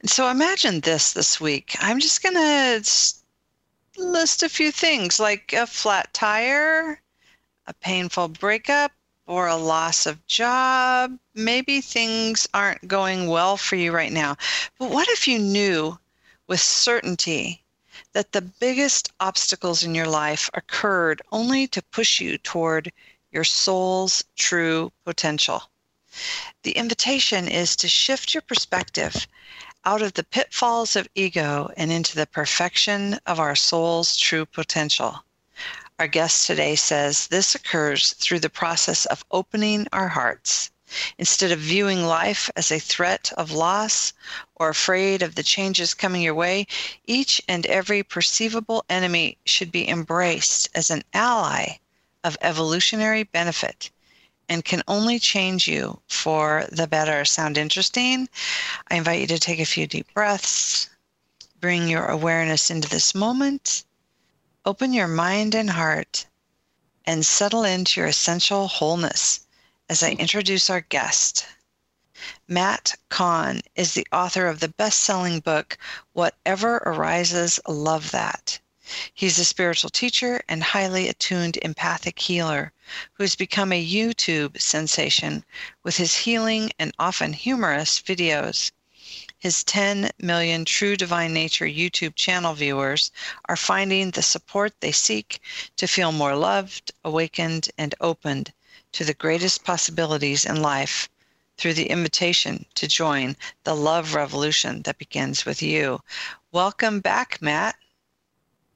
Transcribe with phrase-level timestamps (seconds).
[0.00, 1.76] And so imagine this this week.
[1.80, 2.82] I'm just going to
[3.96, 7.00] list a few things like a flat tire,
[7.66, 8.92] a painful breakup,
[9.26, 11.18] or a loss of job.
[11.34, 14.36] Maybe things aren't going well for you right now.
[14.78, 15.98] But what if you knew
[16.46, 17.64] with certainty
[18.12, 22.92] that the biggest obstacles in your life occurred only to push you toward
[23.32, 25.62] your soul's true potential?
[26.62, 29.26] The invitation is to shift your perspective
[29.84, 35.24] out of the pitfalls of ego and into the perfection of our soul's true potential.
[35.98, 40.70] Our guest today says this occurs through the process of opening our hearts.
[41.18, 44.12] Instead of viewing life as a threat of loss
[44.54, 46.66] or afraid of the changes coming your way,
[47.06, 51.78] each and every perceivable enemy should be embraced as an ally
[52.24, 53.90] of evolutionary benefit
[54.48, 57.24] and can only change you for the better.
[57.24, 58.28] Sound interesting?
[58.90, 60.88] I invite you to take a few deep breaths,
[61.60, 63.84] bring your awareness into this moment,
[64.64, 66.26] open your mind and heart,
[67.04, 69.40] and settle into your essential wholeness
[69.88, 71.46] as I introduce our guest.
[72.48, 75.76] Matt Kahn is the author of the best selling book,
[76.12, 78.58] Whatever Arises, Love That.
[79.12, 82.72] He's a spiritual teacher and highly attuned empathic healer
[83.14, 85.44] who has become a YouTube sensation
[85.82, 88.70] with his healing and often humorous videos.
[89.38, 93.10] His 10 million True Divine Nature YouTube channel viewers
[93.48, 95.40] are finding the support they seek
[95.76, 98.52] to feel more loved, awakened, and opened
[98.92, 101.08] to the greatest possibilities in life
[101.58, 106.00] through the invitation to join the love revolution that begins with you.
[106.52, 107.76] Welcome back, Matt.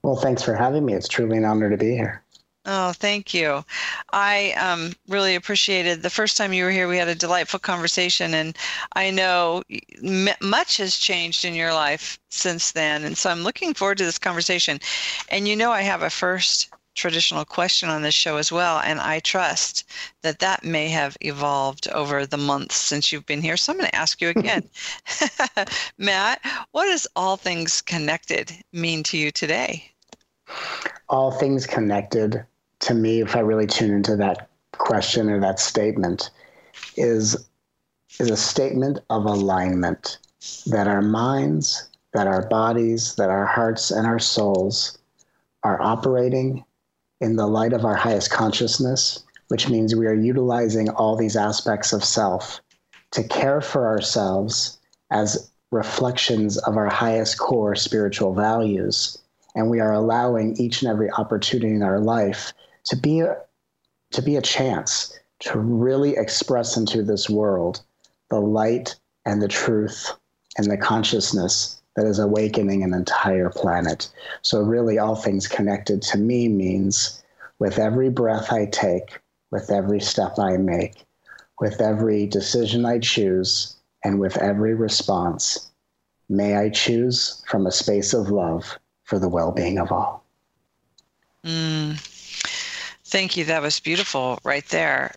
[0.02, 0.94] Well, thanks for having me.
[0.94, 2.24] It's truly an honor to be here.
[2.66, 3.64] Oh, thank you.
[4.12, 6.88] I um, really appreciated the first time you were here.
[6.88, 8.56] We had a delightful conversation, and
[8.92, 9.62] I know
[10.02, 13.04] m- much has changed in your life since then.
[13.04, 14.78] And so I'm looking forward to this conversation.
[15.30, 19.00] And you know, I have a first traditional question on this show as well, and
[19.00, 19.84] I trust
[20.22, 23.56] that that may have evolved over the months since you've been here.
[23.56, 24.68] So I'm going to ask you again,
[25.98, 26.40] Matt,
[26.72, 29.90] what does all things connected mean to you today?
[31.08, 32.44] All things connected
[32.80, 36.30] to me, if I really tune into that question or that statement,
[36.96, 37.46] is
[38.18, 40.18] is a statement of alignment
[40.66, 44.98] that our minds, that our bodies, that our hearts and our souls
[45.62, 46.64] are operating
[47.20, 51.92] in the light of our highest consciousness, which means we are utilizing all these aspects
[51.92, 52.60] of self
[53.12, 54.78] to care for ourselves
[55.10, 59.18] as reflections of our highest core spiritual values.
[59.54, 62.52] And we are allowing each and every opportunity in our life
[62.86, 63.36] to be a,
[64.12, 67.80] to be a chance to really express into this world
[68.30, 70.12] the light and the truth
[70.56, 74.08] and the consciousness that is awakening an entire planet.
[74.42, 77.22] So, really, all things connected to me means
[77.58, 79.20] with every breath I take,
[79.50, 81.04] with every step I make,
[81.60, 85.70] with every decision I choose, and with every response,
[86.28, 90.24] may I choose from a space of love for the well being of all.
[91.44, 91.98] Mm.
[93.04, 93.44] Thank you.
[93.44, 95.12] That was beautiful right there.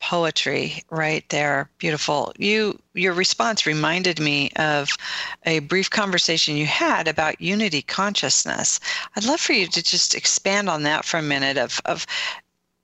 [0.00, 1.70] Poetry right there.
[1.78, 2.32] Beautiful.
[2.38, 4.90] You your response reminded me of
[5.44, 8.80] a brief conversation you had about unity consciousness.
[9.14, 12.06] I'd love for you to just expand on that for a minute of of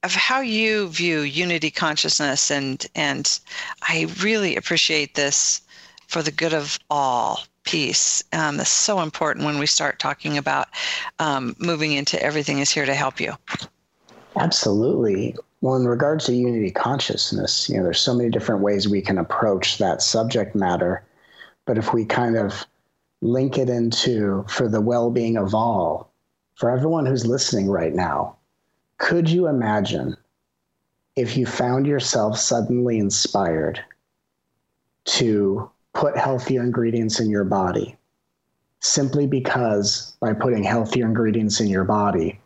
[0.02, 3.40] of how you view unity consciousness and and
[3.82, 5.62] I really appreciate this
[6.06, 8.22] for the good of all piece.
[8.32, 10.68] Um, that's so important when we start talking about
[11.18, 13.34] um, moving into everything is here to help you.
[14.36, 15.36] Absolutely.
[15.60, 19.18] Well, in regards to unity consciousness, you know, there's so many different ways we can
[19.18, 21.04] approach that subject matter.
[21.64, 22.66] But if we kind of
[23.22, 26.12] link it into for the well being of all,
[26.54, 28.36] for everyone who's listening right now,
[28.98, 30.16] could you imagine
[31.16, 33.82] if you found yourself suddenly inspired
[35.06, 37.96] to put healthier ingredients in your body
[38.80, 42.38] simply because by putting healthier ingredients in your body,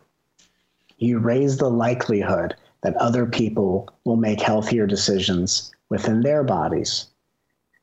[0.99, 7.07] you raise the likelihood that other people will make healthier decisions within their bodies.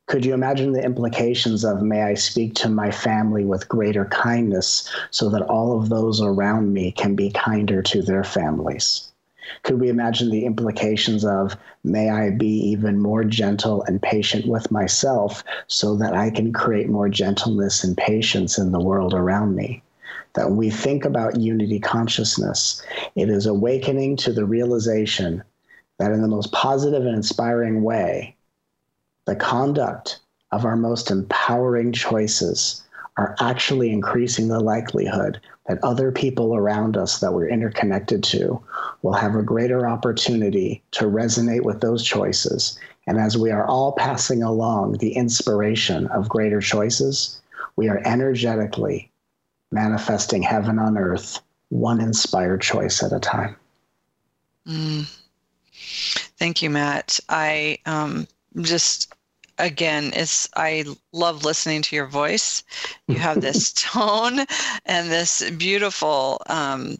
[0.08, 4.90] Could you imagine the implications of may I speak to my family with greater kindness
[5.12, 9.12] so that all of those around me can be kinder to their families?
[9.64, 14.72] Could we imagine the implications of may I be even more gentle and patient with
[14.72, 19.84] myself so that I can create more gentleness and patience in the world around me?
[20.34, 22.84] That we think about unity consciousness,
[23.16, 25.44] it is awakening to the realization
[25.98, 28.36] that in the most positive and inspiring way,
[29.26, 30.20] the conduct
[30.52, 32.84] of our most empowering choices
[33.18, 38.62] are actually increasing the likelihood that other people around us that we're interconnected to
[39.02, 42.80] will have a greater opportunity to resonate with those choices.
[43.08, 47.42] And as we are all passing along the inspiration of greater choices,
[47.76, 49.12] we are energetically
[49.72, 53.56] manifesting heaven on earth, one inspired choice at a time.
[54.68, 55.06] Mm.
[56.38, 57.20] Thank you, Matt.
[57.30, 58.28] I um,
[58.62, 59.14] just
[59.60, 62.64] again it's i love listening to your voice
[63.08, 64.40] you have this tone
[64.86, 66.96] and this beautiful um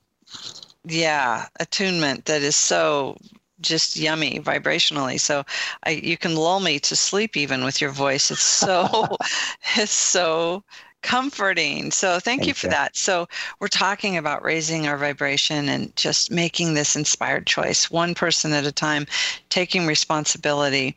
[0.86, 3.16] yeah attunement that is so
[3.60, 5.44] just yummy vibrationally so
[5.84, 9.08] i you can lull me to sleep even with your voice it's so
[9.76, 10.64] it's so
[11.02, 11.92] comforting.
[11.92, 12.72] So thank, thank you for you.
[12.72, 12.96] that.
[12.96, 13.28] So
[13.60, 18.66] we're talking about raising our vibration and just making this inspired choice, one person at
[18.66, 19.06] a time,
[19.50, 20.96] taking responsibility.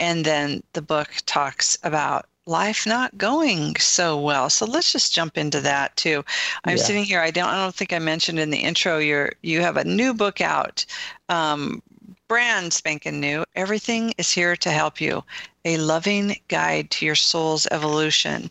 [0.00, 4.48] And then the book talks about life not going so well.
[4.48, 6.24] So let's just jump into that too.
[6.64, 6.82] I'm yeah.
[6.82, 7.20] sitting here.
[7.20, 7.48] I don't.
[7.48, 8.98] I don't think I mentioned in the intro.
[8.98, 10.86] You're you have a new book out,
[11.28, 11.82] um,
[12.28, 13.44] brand spanking new.
[13.54, 15.24] Everything is here to help you.
[15.66, 18.50] A loving guide to your soul's evolution,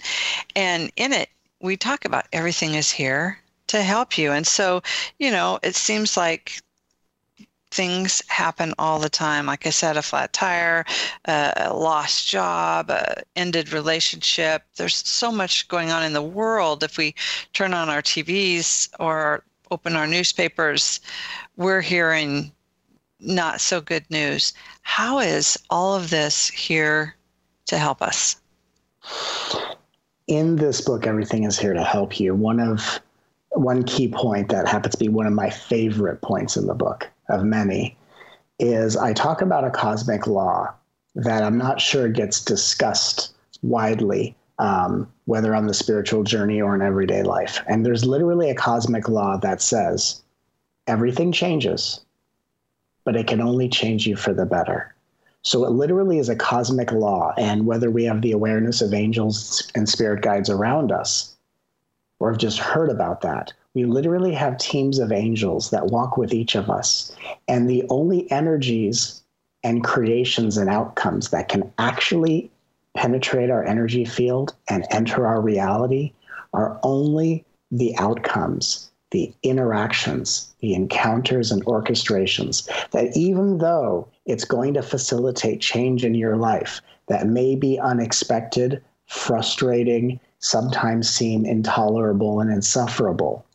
[0.55, 1.29] and in it
[1.59, 4.31] we talk about everything is here to help you.
[4.31, 4.83] And so,
[5.17, 6.61] you know, it seems like
[7.71, 9.47] things happen all the time.
[9.47, 10.85] Like I said, a flat tire,
[11.25, 14.63] uh, a lost job, a ended relationship.
[14.77, 16.83] There's so much going on in the world.
[16.83, 17.15] If we
[17.53, 21.01] turn on our TVs or open our newspapers,
[21.57, 22.51] we're hearing
[23.25, 24.53] not so good news.
[24.83, 27.15] How is all of this here
[27.65, 28.37] to help us?
[30.27, 32.33] In this book, everything is here to help you.
[32.33, 32.99] One of
[33.51, 37.09] one key point that happens to be one of my favorite points in the book
[37.29, 37.97] of many,
[38.59, 40.73] is I talk about a cosmic law
[41.15, 46.81] that I'm not sure gets discussed widely, um, whether on the spiritual journey or in
[46.81, 47.61] everyday life.
[47.67, 50.21] And there's literally a cosmic law that says
[50.87, 52.01] everything changes,
[53.05, 54.93] but it can only change you for the better.
[55.43, 57.33] So it literally is a cosmic law.
[57.37, 61.35] And whether we have the awareness of angels and spirit guides around us,
[62.19, 66.33] or have just heard about that, we literally have teams of angels that walk with
[66.33, 67.15] each of us.
[67.47, 69.21] And the only energies
[69.63, 72.49] and creations and outcomes that can actually
[72.95, 76.13] penetrate our energy field and enter our reality
[76.53, 84.73] are only the outcomes, the interactions, the encounters and orchestrations that even though it's going
[84.73, 92.51] to facilitate change in your life that may be unexpected, frustrating, sometimes seem intolerable and
[92.51, 93.45] insufferable,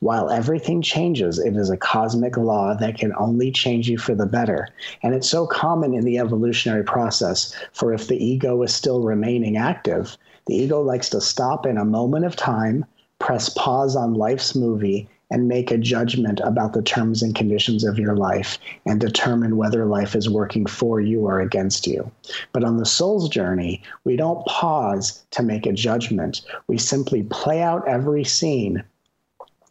[0.00, 4.26] while everything changes, it is a cosmic law that can only change you for the
[4.26, 4.68] better.
[5.02, 9.56] And it's so common in the evolutionary process for if the ego is still remaining
[9.56, 12.84] active, the ego likes to stop in a moment of time,
[13.18, 17.98] press pause on life's movie, and make a judgment about the terms and conditions of
[17.98, 22.10] your life and determine whether life is working for you or against you.
[22.52, 26.42] But on the soul's journey, we don't pause to make a judgment.
[26.68, 28.84] We simply play out every scene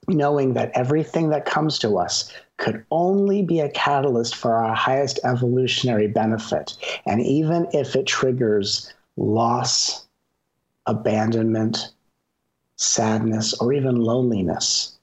[0.07, 5.19] knowing that everything that comes to us could only be a catalyst for our highest
[5.23, 6.75] evolutionary benefit.
[7.05, 10.05] And even if it triggers loss,
[10.85, 11.91] abandonment,
[12.77, 14.95] sadness, or even loneliness,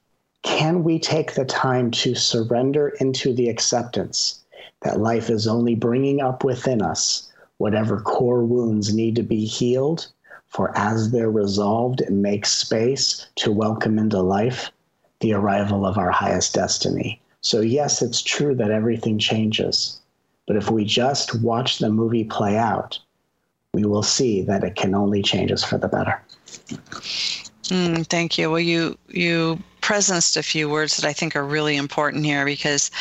[0.43, 4.41] can we take the time to surrender into the acceptance
[4.81, 10.07] that life is only bringing up within us whatever core wounds need to be healed?
[10.47, 14.71] For as they're resolved, it makes space to welcome into life
[15.21, 17.19] the arrival of our highest destiny.
[17.41, 19.99] So, yes, it's true that everything changes.
[20.45, 22.99] But if we just watch the movie play out,
[23.73, 26.21] we will see that it can only change us for the better.
[27.73, 28.51] Mm, thank you.
[28.51, 32.91] Well, you you presenced a few words that I think are really important here because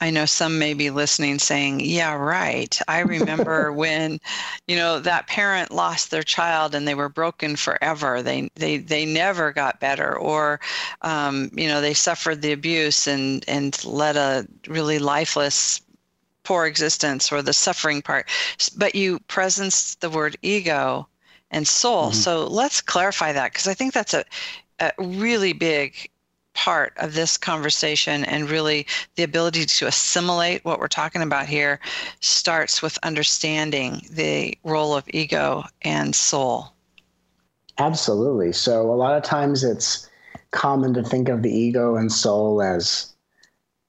[0.00, 2.76] I know some may be listening saying, yeah, right.
[2.88, 4.18] I remember when,
[4.66, 8.20] you know, that parent lost their child and they were broken forever.
[8.20, 10.58] They, they, they never got better or,
[11.02, 15.80] um, you know, they suffered the abuse and, and led a really lifeless
[16.42, 18.28] poor existence or the suffering part.
[18.76, 21.06] But you presence the word ego
[21.50, 22.06] and soul.
[22.06, 22.14] Mm-hmm.
[22.14, 24.24] So let's clarify that because I think that's a,
[24.80, 26.10] a really big
[26.54, 31.80] part of this conversation and really the ability to assimilate what we're talking about here
[32.20, 36.72] starts with understanding the role of ego and soul.
[37.78, 38.52] Absolutely.
[38.52, 40.08] So a lot of times it's
[40.50, 43.09] common to think of the ego and soul as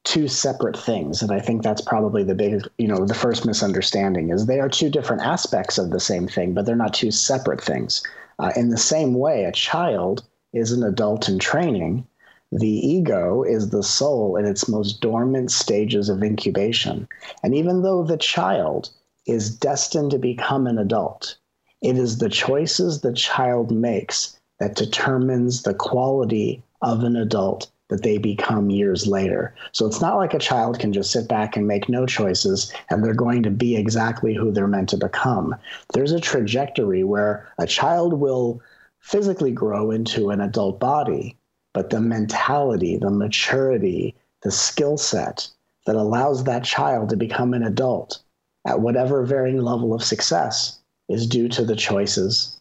[0.03, 4.29] two separate things and i think that's probably the big you know the first misunderstanding
[4.29, 7.62] is they are two different aspects of the same thing but they're not two separate
[7.63, 8.01] things.
[8.39, 12.05] Uh, in the same way a child is an adult in training.
[12.51, 17.08] The ego is the soul in its most dormant stages of incubation.
[17.43, 18.89] And even though the child
[19.27, 21.38] is destined to become an adult
[21.81, 28.03] it is the choices the child makes that determines the quality of an adult that
[28.03, 29.53] they become years later.
[29.74, 33.03] So it's not like a child can just sit back and make no choices and
[33.03, 35.53] they're going to be exactly who they're meant to become.
[35.93, 38.62] There's a trajectory where a child will
[39.01, 41.38] physically grow into an adult body,
[41.74, 45.50] but the mentality, the maturity, the skill set
[45.86, 48.21] that allows that child to become an adult
[48.65, 50.79] at whatever varying level of success
[51.10, 52.57] is due to the choices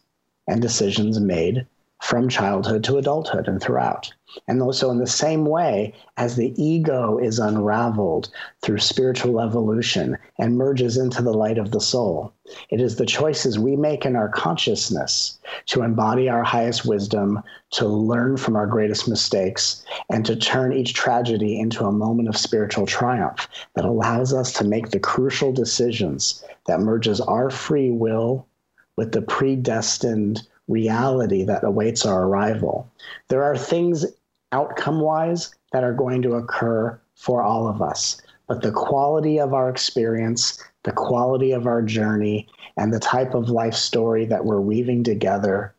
[0.49, 1.65] and decisions made
[2.01, 4.11] from childhood to adulthood and throughout.
[4.47, 8.29] And also, in the same way as the ego is unraveled
[8.61, 12.33] through spiritual evolution and merges into the light of the soul,
[12.71, 17.87] it is the choices we make in our consciousness to embody our highest wisdom, to
[17.87, 22.87] learn from our greatest mistakes, and to turn each tragedy into a moment of spiritual
[22.87, 28.47] triumph that allows us to make the crucial decisions that merges our free will
[28.95, 32.89] with the predestined reality that awaits our arrival.
[33.27, 34.05] There are things
[34.51, 39.53] outcome wise that are going to occur for all of us, but the quality of
[39.53, 44.61] our experience, the quality of our journey, and the type of life story that we're
[44.61, 45.73] weaving together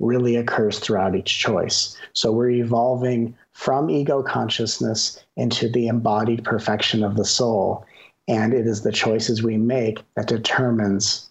[0.00, 1.96] really occurs throughout each choice.
[2.12, 7.84] So we're evolving from ego consciousness into the embodied perfection of the soul.
[8.26, 11.30] And it is the choices we make that determines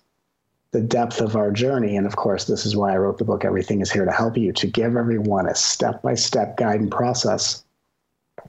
[0.74, 1.96] the depth of our journey.
[1.96, 4.36] And of course, this is why I wrote the book, Everything is Here to Help
[4.36, 7.64] You, to give everyone a step by step guide and process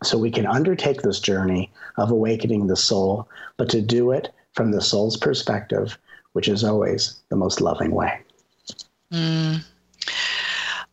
[0.02, 3.28] so we can undertake this journey of awakening the soul,
[3.58, 5.98] but to do it from the soul's perspective,
[6.32, 8.18] which is always the most loving way.
[9.12, 9.62] Mm.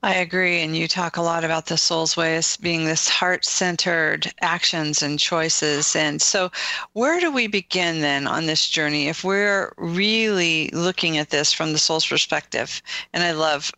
[0.03, 0.61] I agree.
[0.61, 5.19] And you talk a lot about the soul's ways being this heart centered actions and
[5.19, 5.95] choices.
[5.95, 6.51] And so,
[6.93, 11.71] where do we begin then on this journey if we're really looking at this from
[11.71, 12.81] the soul's perspective?
[13.13, 13.71] And I love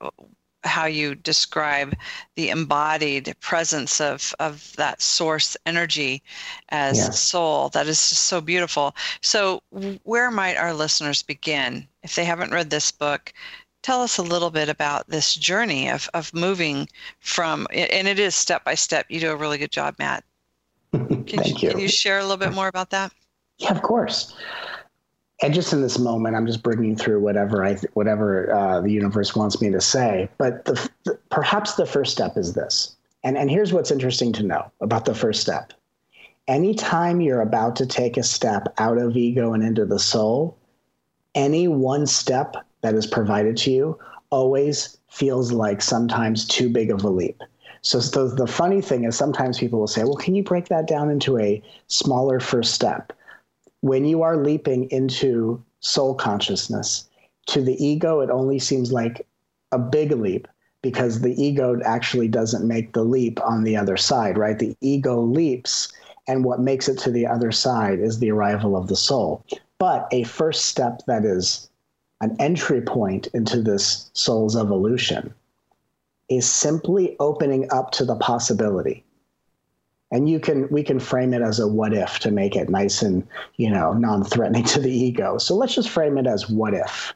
[0.63, 1.94] how you describe
[2.36, 6.24] the embodied presence of, of that source energy
[6.70, 7.20] as yes.
[7.20, 7.68] soul.
[7.70, 8.96] That is just so beautiful.
[9.22, 9.62] So,
[10.03, 13.34] where might our listeners begin if they haven't read this book?
[13.84, 16.88] Tell us a little bit about this journey of, of moving
[17.20, 19.06] from, and it is step by step.
[19.10, 20.24] You do a really good job, Matt.
[20.92, 21.70] Can Thank you, you.
[21.70, 23.12] Can you share a little bit more about that?
[23.60, 24.36] Yeah, of course.
[25.42, 29.36] And just in this moment, I'm just bringing through whatever I, whatever uh, the universe
[29.36, 30.30] wants me to say.
[30.38, 32.96] But the, the, perhaps the first step is this.
[33.24, 35.74] And, and here's what's interesting to know about the first step.
[36.48, 40.58] Anytime you're about to take a step out of ego and into the soul,
[41.36, 44.00] any one step that is provided to you
[44.30, 47.42] always feels like sometimes too big of a leap.
[47.82, 50.88] So, so the funny thing is sometimes people will say, well, can you break that
[50.88, 53.12] down into a smaller first step?
[53.82, 57.10] When you are leaping into soul consciousness,
[57.48, 59.28] to the ego, it only seems like
[59.72, 60.48] a big leap
[60.82, 64.60] because the ego actually doesn't make the leap on the other side, right?
[64.60, 65.92] The ego leaps,
[66.28, 69.46] and what makes it to the other side is the arrival of the soul.
[69.78, 71.70] But a first step that is
[72.24, 75.34] an entry point into this soul's evolution
[76.30, 79.03] is simply opening up to the possibility.
[80.10, 83.01] And you can we can frame it as a what if to make it nice
[83.01, 83.27] and
[83.58, 85.38] you know non-threatening to the ego.
[85.38, 87.13] So let's just frame it as what if.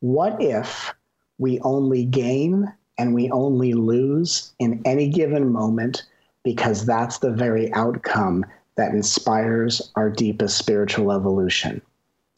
[0.00, 0.92] What if
[1.38, 6.04] we only gain and we only lose in any given moment
[6.44, 8.44] because that's the very outcome
[8.76, 11.80] that inspires our deepest spiritual evolution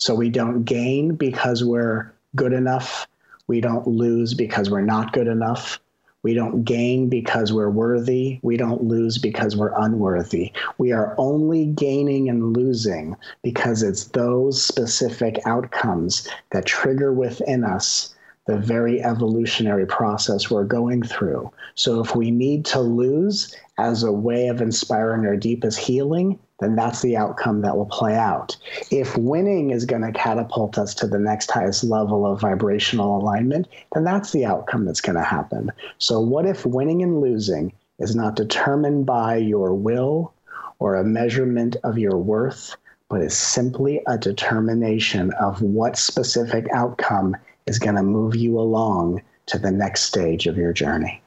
[0.01, 3.07] so we don't gain because we're good enough.
[3.47, 5.79] We don't lose because we're not good enough.
[6.23, 8.41] We don't gain because we're worthy.
[8.43, 10.53] We don't lose because we're unworthy.
[10.79, 18.15] We are only gaining and losing because it's those specific outcomes that trigger within us
[18.47, 21.51] the very evolutionary process we're going through.
[21.75, 26.77] So if we need to lose as a way of inspiring our deepest healing, then
[26.77, 28.57] that's the outcome that will play out.
[28.91, 33.69] If winning is going to catapult us to the next highest level of vibrational alignment,
[33.93, 35.71] then that's the outcome that's going to happen.
[35.99, 40.33] So, what if winning and losing is not determined by your will
[40.79, 42.77] or a measurement of your worth,
[43.09, 47.37] but is simply a determination of what specific outcome
[47.67, 51.21] is going to move you along to the next stage of your journey?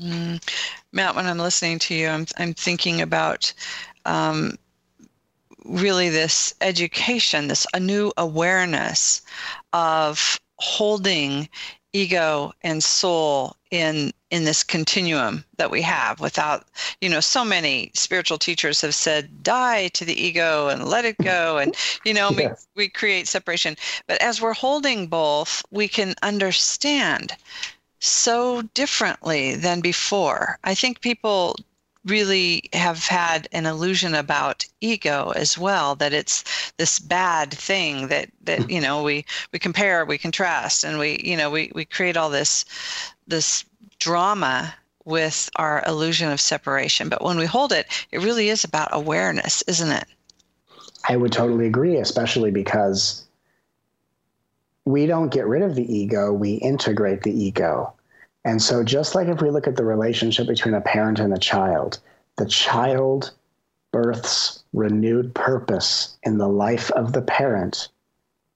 [0.00, 0.42] Mm.
[0.92, 3.52] Matt, when I'm listening to you, I'm, I'm thinking about
[4.06, 4.56] um,
[5.64, 9.22] really this education, this a new awareness
[9.72, 11.48] of holding
[11.92, 16.66] ego and soul in in this continuum that we have without
[17.00, 21.16] you know so many spiritual teachers have said die to the ego and let it
[21.22, 22.66] go and you know yes.
[22.76, 27.32] we, we create separation but as we're holding both we can understand
[27.98, 31.56] so differently than before i think people
[32.06, 38.30] really have had an illusion about ego as well that it's this bad thing that
[38.44, 38.70] that hmm.
[38.70, 42.30] you know we we compare we contrast and we you know we we create all
[42.30, 42.64] this
[43.26, 43.64] this
[43.98, 47.08] drama with our illusion of separation.
[47.08, 50.06] But when we hold it it really is about awareness isn't it?
[51.08, 53.24] I would totally agree especially because
[54.84, 57.92] we don't get rid of the ego we integrate the ego
[58.46, 61.38] and so, just like if we look at the relationship between a parent and a
[61.38, 61.98] child,
[62.36, 63.32] the child
[63.92, 67.88] births renewed purpose in the life of the parent,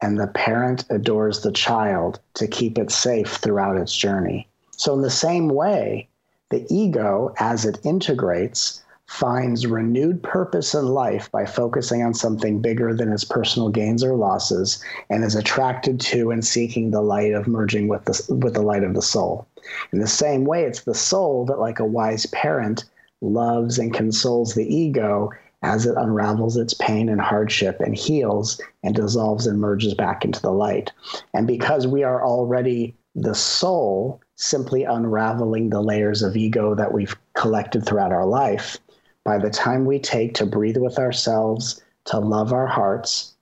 [0.01, 4.49] and the parent adores the child to keep it safe throughout its journey.
[4.77, 6.09] So, in the same way,
[6.51, 12.95] the ego, as it integrates, finds renewed purpose in life by focusing on something bigger
[12.95, 14.81] than its personal gains or losses
[15.11, 18.85] and is attracted to and seeking the light of merging with the, with the light
[18.85, 19.49] of the soul.
[19.93, 22.85] In the same way, it's the soul that, like a wise parent,
[23.21, 25.31] loves and consoles the ego
[25.63, 30.41] as it unravels its pain and hardship and heals and dissolves and merges back into
[30.41, 30.91] the light.
[31.35, 37.17] And because we are already the soul, simply unraveling the layers of ego that we've
[37.35, 38.79] collected throughout our life,
[39.25, 43.35] by the time we take to breathe with ourselves, to love our hearts,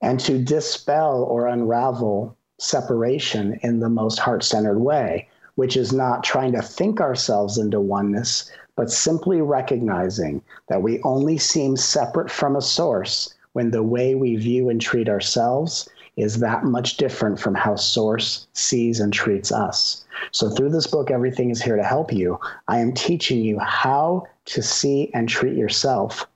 [0.00, 6.22] and to dispel or unravel separation in the most heart centered way, which is not
[6.22, 12.54] trying to think ourselves into oneness, but simply recognizing that we only seem separate from
[12.54, 17.54] a source when the way we view and treat ourselves is that much different from
[17.54, 20.04] how source sees and treats us.
[20.32, 22.38] So through this book everything is here to help you.
[22.66, 26.26] I am teaching you how to see and treat yourself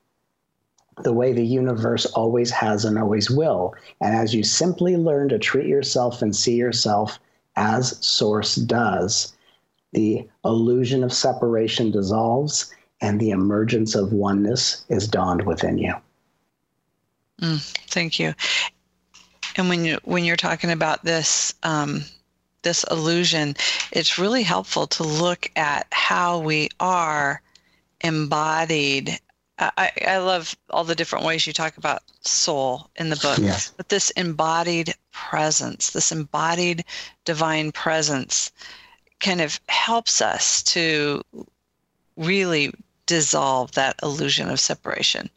[0.98, 3.74] the way the universe always has and always will.
[4.00, 7.18] And as you simply learn to treat yourself and see yourself
[7.56, 9.34] as Source does,
[9.92, 15.94] the illusion of separation dissolves and the emergence of oneness is dawned within you.
[17.40, 18.34] Mm, thank you.
[19.56, 22.04] And when you when you're talking about this um,
[22.62, 23.56] this illusion,
[23.90, 27.42] it's really helpful to look at how we are
[28.00, 29.18] embodied.
[29.58, 33.72] I, I love all the different ways you talk about soul in the book, yes.
[33.76, 36.84] but this embodied presence, this embodied
[37.24, 38.50] divine presence,
[39.20, 41.22] kind of helps us to
[42.16, 42.72] really
[43.06, 45.28] dissolve that illusion of separation.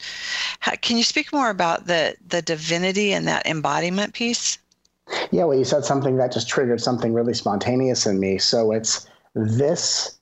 [0.60, 4.58] How, can you speak more about the the divinity and that embodiment piece?
[5.32, 8.38] Yeah, well, you said something that just triggered something really spontaneous in me.
[8.38, 10.18] So it's this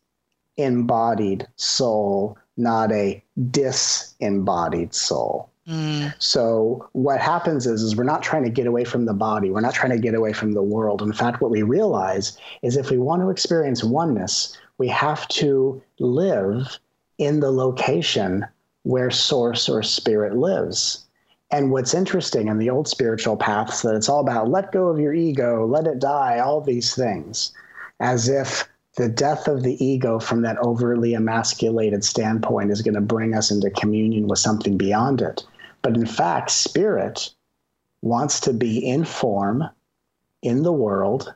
[0.57, 5.49] embodied soul, not a disembodied soul.
[5.67, 6.13] Mm.
[6.19, 9.49] So what happens is, is we're not trying to get away from the body.
[9.49, 11.01] We're not trying to get away from the world.
[11.01, 15.81] In fact, what we realize is if we want to experience oneness, we have to
[15.99, 16.79] live
[17.17, 18.45] in the location
[18.83, 21.05] where source or spirit lives.
[21.51, 24.99] And what's interesting in the old spiritual paths that it's all about let go of
[24.99, 27.53] your ego, let it die, all these things,
[27.99, 33.01] as if the death of the ego from that overly emasculated standpoint is going to
[33.01, 35.43] bring us into communion with something beyond it.
[35.81, 37.31] But in fact, spirit
[38.01, 39.63] wants to be in form
[40.41, 41.33] in the world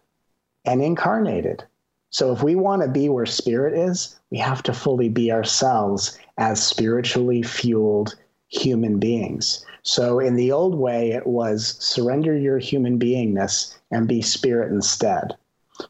[0.65, 1.63] and incarnated.
[2.09, 6.17] So if we want to be where spirit is, we have to fully be ourselves
[6.37, 8.15] as spiritually fueled
[8.49, 9.65] human beings.
[9.83, 15.35] So in the old way, it was surrender your human beingness and be spirit instead.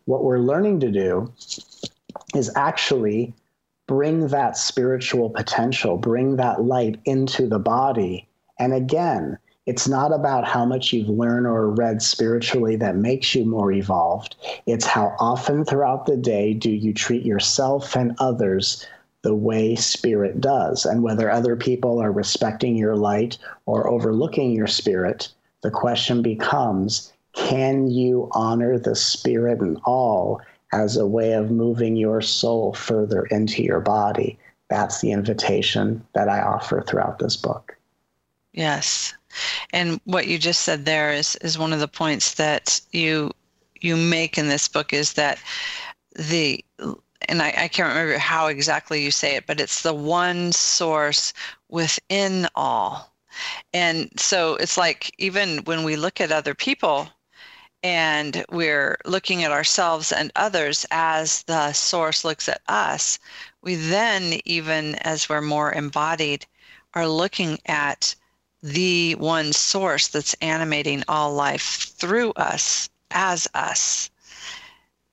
[0.06, 1.32] What we're learning to do
[2.36, 3.34] is actually
[3.88, 8.28] bring that spiritual potential, bring that light into the body.
[8.60, 13.46] And again, it's not about how much you've learned or read spiritually that makes you
[13.46, 14.36] more evolved.
[14.66, 18.86] It's how often throughout the day do you treat yourself and others
[19.24, 20.86] the way spirit does.
[20.86, 27.12] And whether other people are respecting your light or overlooking your spirit, the question becomes
[27.38, 30.42] can you honor the spirit and all
[30.74, 34.38] as a way of moving your soul further into your body?
[34.70, 37.78] That's the invitation that I offer throughout this book.
[38.54, 39.14] Yes.
[39.72, 43.32] And what you just said there is is one of the points that you
[43.80, 45.40] you make in this book is that
[46.16, 46.66] the
[47.30, 51.34] and I, I, can't remember how exactly you say it, but it's the one source
[51.70, 53.14] within all.
[53.74, 57.10] And so it's like even when we look at other people
[57.84, 63.20] and we're looking at ourselves and others as the source looks at us,
[63.62, 66.46] we then, even as we're more embodied,
[66.94, 68.16] are looking at
[68.64, 74.10] the one source that's animating all life through us as us.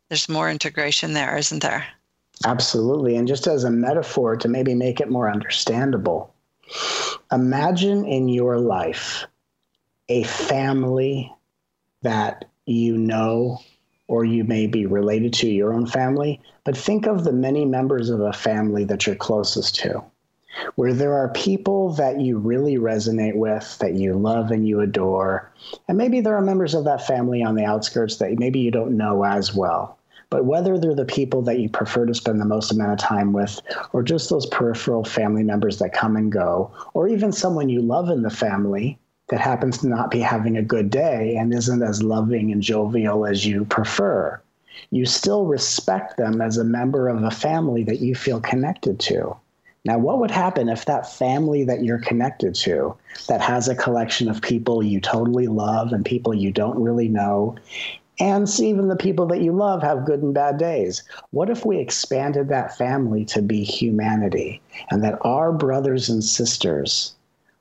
[0.08, 1.86] There's more integration there, isn't there?
[2.44, 3.16] Absolutely.
[3.16, 6.34] And just as a metaphor to maybe make it more understandable,
[7.30, 9.24] imagine in your life
[10.08, 11.32] a family
[12.02, 13.60] that you know
[14.06, 18.10] or you may be related to your own family, but think of the many members
[18.10, 20.04] of a family that you're closest to
[20.76, 25.52] where there are people that you really resonate with, that you love and you adore.
[25.88, 28.96] And maybe there are members of that family on the outskirts that maybe you don't
[28.96, 29.98] know as well.
[30.30, 33.32] But whether they're the people that you prefer to spend the most amount of time
[33.32, 33.60] with,
[33.92, 38.08] or just those peripheral family members that come and go, or even someone you love
[38.08, 38.98] in the family
[39.28, 43.26] that happens to not be having a good day and isn't as loving and jovial
[43.26, 44.40] as you prefer,
[44.90, 49.36] you still respect them as a member of a family that you feel connected to.
[49.86, 52.96] Now, what would happen if that family that you're connected to,
[53.28, 57.56] that has a collection of people you totally love and people you don't really know,
[58.18, 61.02] and even the people that you love have good and bad days?
[61.32, 67.14] What if we expanded that family to be humanity and that our brothers and sisters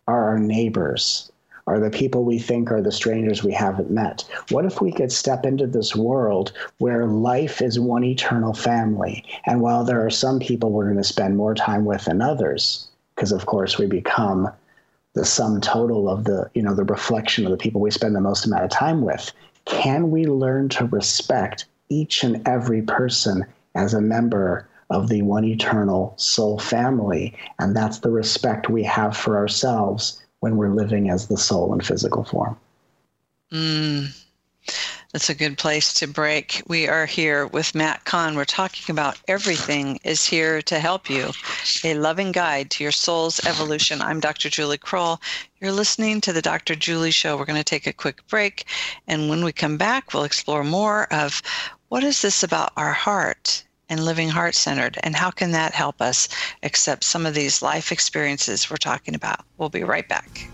[0.07, 1.31] are our neighbors,
[1.65, 4.25] are the people we think are the strangers we haven't met?
[4.49, 9.23] What if we could step into this world where life is one eternal family?
[9.45, 12.87] And while there are some people we're going to spend more time with than others,
[13.15, 14.49] because of course we become
[15.13, 18.21] the sum total of the, you know, the reflection of the people we spend the
[18.21, 19.31] most amount of time with,
[19.65, 23.45] can we learn to respect each and every person
[23.75, 27.33] as a member of the one eternal soul family?
[27.59, 31.79] And that's the respect we have for ourselves when we're living as the soul in
[31.79, 32.57] physical form.
[33.53, 34.13] Mm,
[35.13, 36.61] that's a good place to break.
[36.67, 38.35] We are here with Matt Kahn.
[38.35, 41.31] We're talking about everything is here to help you,
[41.85, 44.01] a loving guide to your soul's evolution.
[44.01, 44.49] I'm Dr.
[44.49, 45.21] Julie Krull.
[45.61, 46.75] You're listening to the Dr.
[46.75, 47.37] Julie Show.
[47.37, 48.65] We're going to take a quick break.
[49.07, 51.41] And when we come back, we'll explore more of
[51.87, 54.97] what is this about our heart and living heart centered.
[55.03, 56.27] And how can that help us
[56.63, 59.45] accept some of these life experiences we're talking about?
[59.59, 60.49] We'll be right back.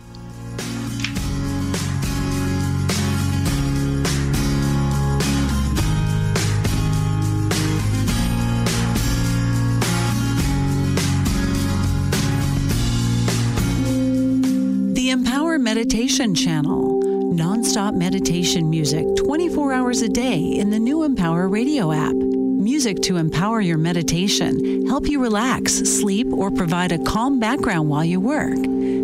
[14.96, 17.00] The Empower Meditation Channel.
[17.34, 22.29] Nonstop meditation music 24 hours a day in the new Empower radio app
[22.70, 28.06] music to empower your meditation, help you relax, sleep, or provide a calm background while
[28.06, 28.60] you work.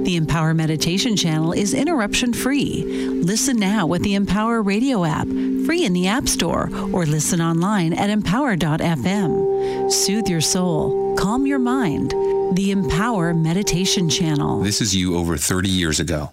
[0.05, 2.83] The Empower Meditation channel is interruption free.
[3.23, 5.25] Listen now with the Empower radio app,
[5.65, 9.91] free in the App Store, or listen online at empower.fm.
[9.91, 12.11] Soothe your soul, calm your mind.
[12.55, 14.61] The Empower Meditation channel.
[14.61, 16.29] This is you over 30 years ago.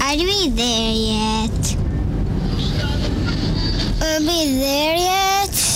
[0.00, 1.76] Are we there yet?
[4.04, 5.69] Are we there yet?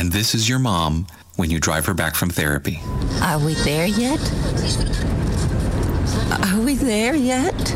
[0.00, 2.80] And this is your mom when you drive her back from therapy.
[3.20, 4.18] Are we there yet?
[6.42, 7.74] Are we there yet?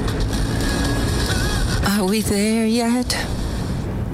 [1.86, 3.14] Are we there yet?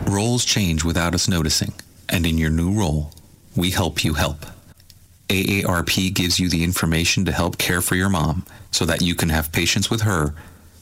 [0.09, 1.73] Roles change without us noticing,
[2.09, 3.13] and in your new role,
[3.55, 4.45] we help you help.
[5.29, 9.29] AARP gives you the information to help care for your mom so that you can
[9.29, 10.35] have patience with her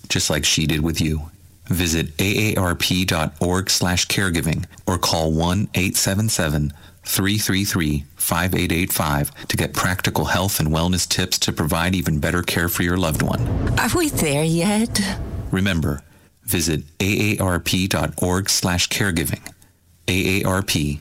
[0.08, 1.30] just like she did with you.
[1.66, 6.72] Visit aarp.org slash caregiving or call 1-877
[7.08, 12.82] 333 5885 to get practical health and wellness tips to provide even better care for
[12.82, 13.40] your loved one.
[13.78, 15.00] Are we there yet?
[15.50, 16.02] Remember,
[16.44, 19.52] visit aarp.org slash caregiving.
[20.06, 21.00] AARP,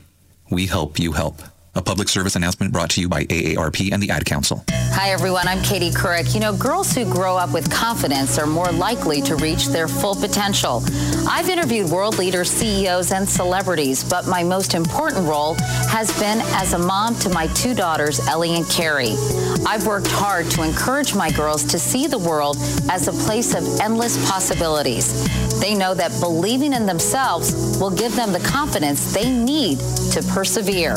[0.50, 1.42] we help you help.
[1.78, 4.64] A public service announcement brought to you by AARP and the Ad Council.
[4.68, 5.46] Hi, everyone.
[5.46, 6.34] I'm Katie Couric.
[6.34, 10.16] You know, girls who grow up with confidence are more likely to reach their full
[10.16, 10.82] potential.
[11.28, 15.54] I've interviewed world leaders, CEOs, and celebrities, but my most important role
[15.88, 19.14] has been as a mom to my two daughters, Ellie and Carrie.
[19.64, 22.56] I've worked hard to encourage my girls to see the world
[22.90, 25.14] as a place of endless possibilities.
[25.60, 29.78] They know that believing in themselves will give them the confidence they need
[30.10, 30.96] to persevere.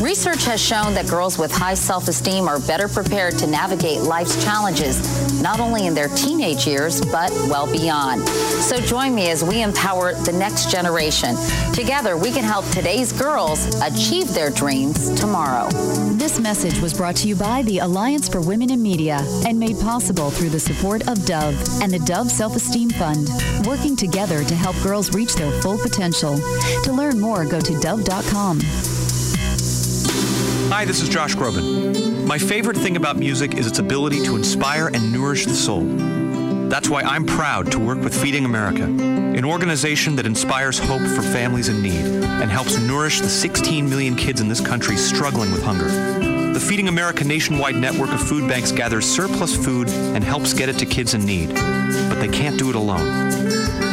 [0.00, 4.44] Research has shown that girls with high self esteem are better prepared to navigate life's
[4.44, 8.28] challenges, not only in their teenage years, but well beyond.
[8.28, 11.34] So join me as we empower the next generation.
[11.72, 15.70] Together, we can help today's girls achieve their dreams tomorrow.
[16.12, 19.80] This message was brought to you by the Alliance for Women in Media and made
[19.80, 23.30] possible through the support of Dove and the Dove Self Esteem Fund,
[23.66, 26.36] working together to help girls reach their full potential.
[26.84, 28.60] To learn more, go to dove.com.
[30.68, 32.26] Hi, this is Josh Groban.
[32.26, 35.84] My favorite thing about music is its ability to inspire and nourish the soul.
[36.68, 41.22] That's why I'm proud to work with Feeding America, an organization that inspires hope for
[41.22, 45.62] families in need and helps nourish the 16 million kids in this country struggling with
[45.62, 45.86] hunger.
[46.52, 50.78] The Feeding America nationwide network of food banks gathers surplus food and helps get it
[50.78, 51.54] to kids in need,
[52.08, 53.30] but they can't do it alone.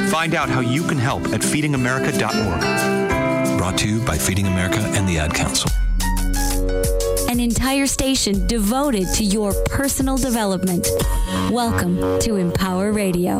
[0.09, 3.57] Find out how you can help at feedingamerica.org.
[3.59, 5.69] Brought to you by Feeding America and the Ad Council
[7.33, 10.87] an entire station devoted to your personal development.
[11.49, 13.39] Welcome to Empower Radio.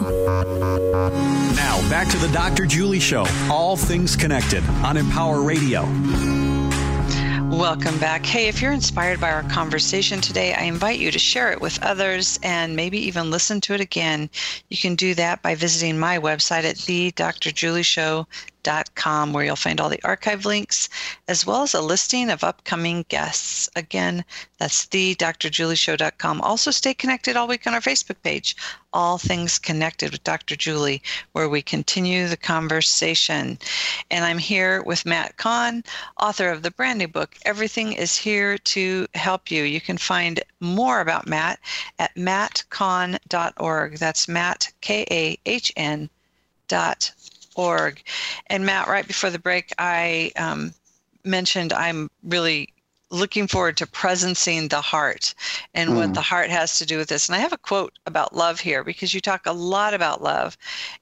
[1.54, 2.66] Now, back to the Dr.
[2.66, 5.84] Julie Show, all things connected on Empower Radio.
[7.56, 8.26] Welcome back.
[8.26, 11.78] Hey, if you're inspired by our conversation today, I invite you to share it with
[11.84, 14.28] others and maybe even listen to it again.
[14.72, 18.26] You can do that by visiting my website at thedrjulieshow.com
[18.96, 20.90] com, where you'll find all the archive links
[21.28, 23.70] as well as a listing of upcoming guests.
[23.76, 24.24] Again,
[24.58, 26.42] that's the drjulieshow.com.
[26.42, 28.56] Also, stay connected all week on our Facebook page,
[28.94, 30.56] All Things Connected with Dr.
[30.56, 31.02] Julie,
[31.34, 33.60] where we continue the conversation.
[34.10, 35.84] And I'm here with Matt Kahn,
[36.20, 39.64] author of the brand new book, Everything is Here to Help You.
[39.64, 41.60] You can find more about Matt
[42.00, 43.98] at mattkahn.org.
[43.98, 46.10] That's Matt, K A H N
[46.68, 47.12] dot
[47.56, 48.02] org.
[48.48, 50.74] And Matt, right before the break, I um,
[51.24, 52.70] mentioned I'm really
[53.10, 55.36] looking forward to presencing the heart
[55.76, 55.96] and mm.
[55.96, 56.14] what hmm.
[56.14, 57.30] the heart has to do with this.
[57.30, 60.58] And I have a quote about love here because you talk a lot about love,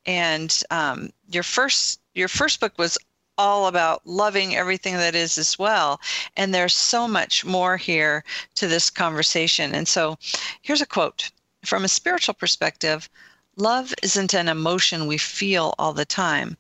[0.06, 2.98] and um, your first your first book was
[3.38, 6.00] all about loving everything that is as well.
[6.36, 8.24] And there's so much more here
[8.56, 9.74] to this conversation.
[9.74, 10.18] And so
[10.62, 11.32] here's a quote
[11.64, 13.10] from a spiritual perspective
[13.58, 16.58] Love isn't an emotion we feel all the time.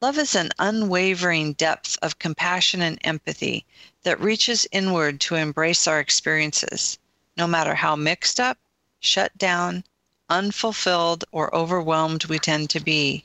[0.00, 3.64] Love is an unwavering depth of compassion and empathy
[4.02, 6.98] that reaches inward to embrace our experiences,
[7.36, 8.58] no matter how mixed up,
[8.98, 9.84] shut down,
[10.28, 13.24] unfulfilled, or overwhelmed we tend to be.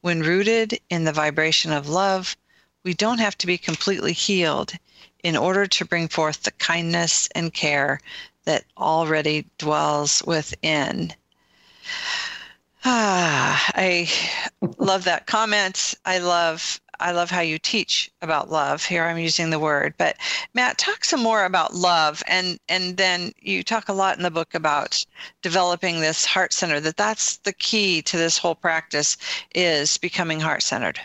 [0.00, 2.36] When rooted in the vibration of love,
[2.84, 4.72] we don't have to be completely healed
[5.24, 8.00] in order to bring forth the kindness and care
[8.44, 11.12] that already dwells within.
[12.84, 14.10] Ah, I
[14.78, 15.94] love that comment.
[16.04, 18.84] I love I love how you teach about love.
[18.84, 20.16] Here I'm using the word, but
[20.54, 24.30] Matt, talk some more about love, and and then you talk a lot in the
[24.30, 25.04] book about
[25.42, 26.78] developing this heart center.
[26.78, 29.16] That that's the key to this whole practice
[29.54, 31.00] is becoming heart centered.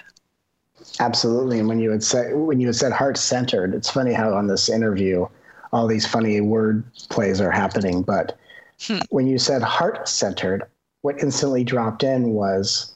[1.00, 4.34] Absolutely, and when you had said when you had said heart centered, it's funny how
[4.34, 5.28] on this interview
[5.72, 8.38] all these funny word plays are happening, but
[8.82, 9.00] hmm.
[9.10, 10.64] when you said heart centered,
[11.02, 12.96] what instantly dropped in was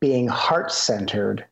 [0.00, 1.44] being heart centered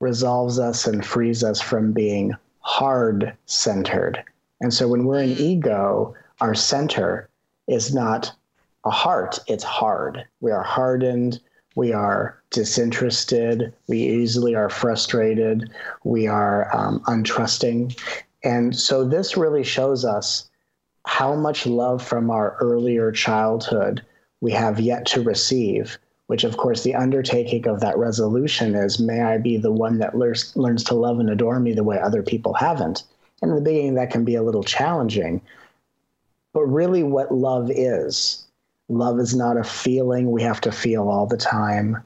[0.00, 4.22] resolves us and frees us from being hard centered.
[4.60, 7.28] And so when we're in ego, our center
[7.68, 8.32] is not
[8.84, 10.24] a heart, it's hard.
[10.40, 11.40] We are hardened,
[11.76, 15.70] we are disinterested, we easily are frustrated,
[16.04, 17.98] we are um, untrusting.
[18.44, 20.50] And so this really shows us
[21.06, 24.04] how much love from our earlier childhood
[24.42, 29.22] we have yet to receive, which, of course, the undertaking of that resolution is may
[29.22, 32.24] I be the one that learns, learns to love and adore me the way other
[32.24, 33.04] people haven't.
[33.40, 35.40] And in the beginning, that can be a little challenging.
[36.52, 38.44] But really, what love is
[38.88, 42.02] love is not a feeling we have to feel all the time,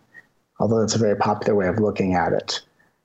[0.61, 2.61] although that's a very popular way of looking at it.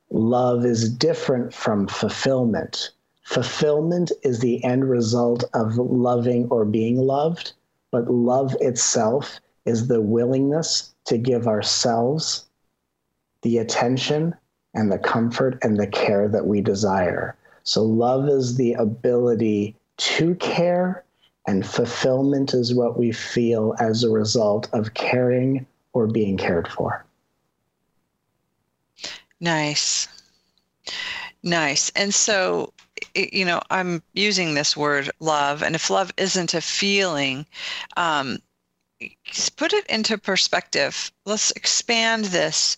[0.10, 2.92] Love is different from fulfillment.
[3.24, 7.54] Fulfillment is the end result of loving or being loved
[7.92, 12.46] but love itself is the willingness to give ourselves
[13.42, 14.36] the attention
[14.74, 17.36] and the comfort and the care that we desire.
[17.64, 21.04] So, love is the ability to care,
[21.48, 27.06] and fulfillment is what we feel as a result of caring or being cared for.
[29.40, 30.08] Nice.
[31.44, 31.90] Nice.
[31.96, 32.74] And so,
[33.16, 37.46] you know, I'm using this word love, and if love isn't a feeling,
[37.98, 38.40] um,
[39.56, 41.12] put it into perspective.
[41.26, 42.78] Let's expand this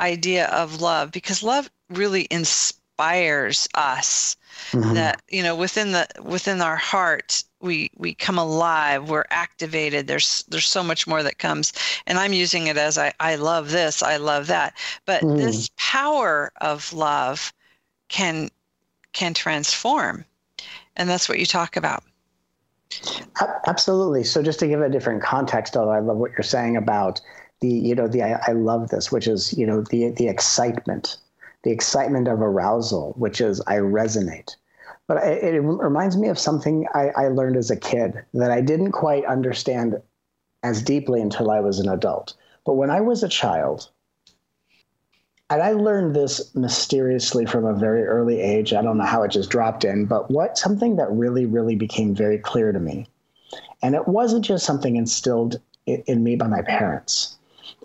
[0.00, 4.36] idea of love because love really inspires us.
[4.70, 4.94] Mm-hmm.
[4.94, 9.08] That you know, within the within our heart, we we come alive.
[9.08, 10.06] We're activated.
[10.06, 11.72] There's there's so much more that comes,
[12.06, 14.74] and I'm using it as I I love this, I love that.
[15.06, 15.36] But mm.
[15.36, 17.52] this power of love
[18.08, 18.50] can
[19.14, 20.24] can transform,
[20.96, 22.04] and that's what you talk about.
[23.66, 24.24] Absolutely.
[24.24, 27.20] So just to give a different context, although I love what you're saying about
[27.60, 31.16] the, you know, the I, I love this, which is, you know, the the excitement,
[31.62, 34.56] the excitement of arousal, which is I resonate.
[35.06, 38.92] But it, reminds me of something I, I learned as a kid that I didn't
[38.92, 40.00] quite understand
[40.62, 42.34] as deeply until I was an adult.
[42.64, 43.90] But when I was a child,
[45.50, 48.72] and I learned this mysteriously from a very early age.
[48.72, 52.14] I don't know how it just dropped in, but what something that really, really became
[52.14, 53.06] very clear to me.
[53.82, 57.36] And it wasn't just something instilled in, me by my parents.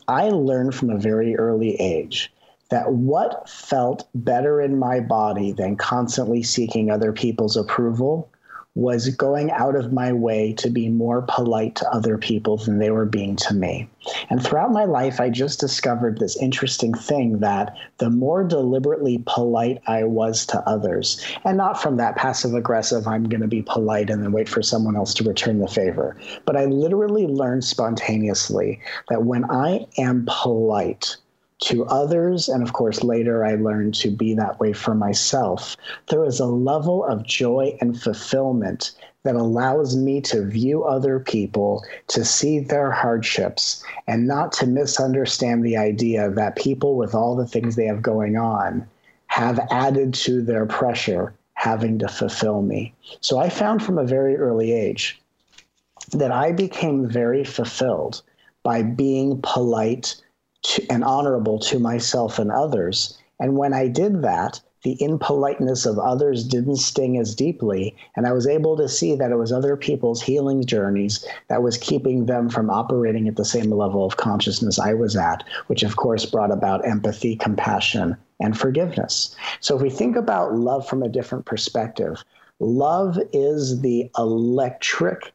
[0.08, 2.34] I learned from a very early age
[2.70, 8.32] that what felt better in my body than constantly seeking other people's approval
[8.76, 12.92] was going out of my way to be more polite to other people than they
[12.92, 13.90] were being to me.
[14.30, 19.82] And throughout my life, I just discovered this interesting thing that the more deliberately polite
[19.88, 24.10] I was to others, and not from that passive aggressive, I'm going to be polite
[24.10, 28.80] and then wait for someone else to return the favor, but I literally learned spontaneously
[29.10, 31.18] that when I am polite,
[31.60, 32.50] to others.
[32.50, 35.76] And of course, later I learned to be that way for myself.
[36.08, 38.92] There is a level of joy and fulfillment
[39.24, 45.64] that allows me to view other people, to see their hardships, and not to misunderstand
[45.64, 48.88] the idea that people with all the things they have going on
[49.28, 52.94] have added to their pressure having to fulfill me.
[53.20, 55.22] So I found from a very early age
[56.12, 58.22] that I became very fulfilled
[58.64, 60.16] by being polite
[60.64, 63.18] to, and honorable to myself and others.
[63.40, 67.96] And when I did that, the impoliteness of others didn't sting as deeply.
[68.16, 71.78] And I was able to see that it was other people's healing journeys that was
[71.78, 75.98] keeping them from operating at the same level of consciousness I was at, which of
[75.98, 79.36] course brought about empathy, compassion, and forgiveness.
[79.60, 82.24] So if we think about love from a different perspective,
[82.60, 85.34] love is the electric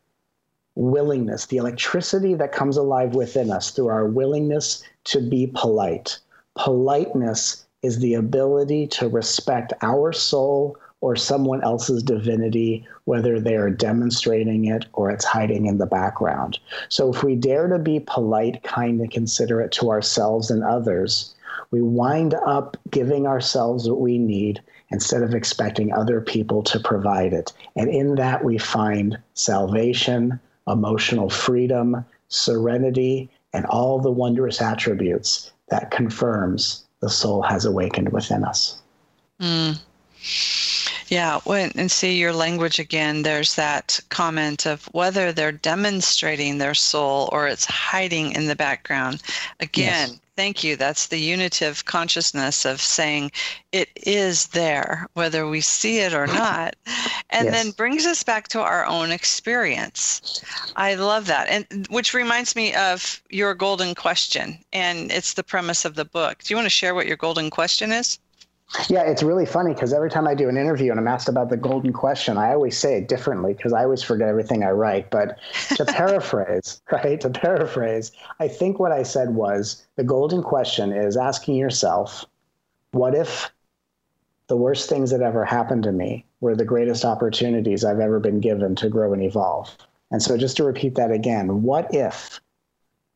[0.75, 6.19] willingness, the electricity that comes alive within us through our willingness to be polite.
[6.57, 13.69] Politeness is the ability to respect our soul or someone else's divinity, whether they are
[13.69, 16.59] demonstrating it or it's hiding in the background.
[16.89, 21.35] So if we dare to be polite, kind, and considerate to ourselves and others,
[21.71, 27.35] we wind up giving ourselves what we need instead of expecting other people to provide
[27.35, 27.53] it.
[27.77, 35.91] And in that, we find salvation, emotional freedom, serenity, and all the wondrous attributes that
[35.91, 38.79] confirms the soul has awakened within us.
[39.41, 39.79] Mm.
[41.09, 46.75] Yeah, when, and see your language again, there's that comment of whether they're demonstrating their
[46.75, 49.23] soul or it's hiding in the background.
[49.61, 50.21] Again, yes.
[50.37, 50.77] Thank you.
[50.77, 53.33] That's the unitive consciousness of saying
[53.73, 56.77] it is there, whether we see it or not.
[57.31, 57.55] And yes.
[57.55, 60.45] then brings us back to our own experience.
[60.77, 61.49] I love that.
[61.49, 64.59] And which reminds me of your golden question.
[64.73, 66.43] And it's the premise of the book.
[66.43, 68.19] Do you want to share what your golden question is?
[68.89, 71.49] Yeah, it's really funny because every time I do an interview and I'm asked about
[71.49, 75.11] the golden question, I always say it differently because I always forget everything I write.
[75.11, 75.39] But
[75.77, 77.21] to paraphrase, right?
[77.21, 82.25] To paraphrase, I think what I said was the golden question is asking yourself,
[82.93, 83.53] what if
[84.49, 88.41] the worst things that ever happened to me were the greatest opportunities I've ever been
[88.41, 89.77] given to grow and evolve?
[90.11, 92.41] And so just to repeat that again, what if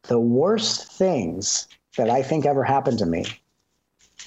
[0.05, 3.25] the worst things that I think ever happened to me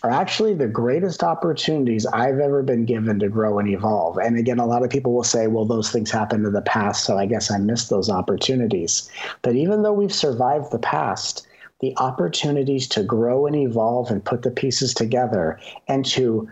[0.03, 4.17] are actually the greatest opportunities I've ever been given to grow and evolve.
[4.17, 7.03] And again, a lot of people will say, well, those things happened in the past,
[7.03, 9.09] so I guess I missed those opportunities.
[9.43, 11.47] But even though we've survived the past,
[11.81, 16.49] the opportunities to grow and evolve and put the pieces together and to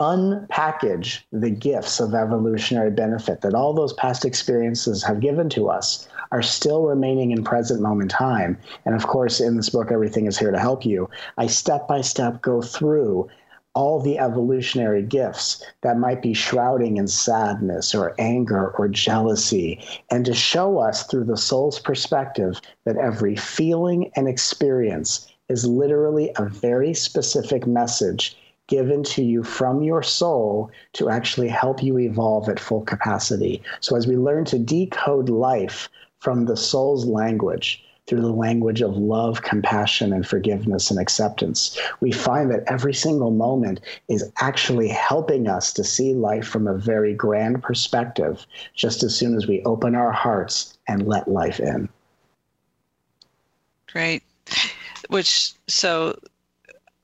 [0.00, 6.08] unpackage the gifts of evolutionary benefit that all those past experiences have given to us
[6.32, 8.58] are still remaining in present moment time.
[8.84, 12.00] And of course, in this book, Everything is Here to Help You, I step by
[12.00, 13.28] step go through
[13.74, 19.80] all the evolutionary gifts that might be shrouding in sadness or anger or jealousy,
[20.10, 26.30] and to show us through the soul's perspective that every feeling and experience is literally
[26.36, 28.36] a very specific message
[28.68, 33.62] given to you from your soul to actually help you evolve at full capacity.
[33.80, 35.88] So, as we learn to decode life
[36.22, 41.76] from the soul's language, through the language of love, compassion, and forgiveness and acceptance.
[41.98, 46.78] We find that every single moment is actually helping us to see life from a
[46.78, 48.46] very grand perspective,
[48.76, 51.88] just as soon as we open our hearts and let life in.
[53.90, 54.22] Great.
[55.08, 56.16] Which, so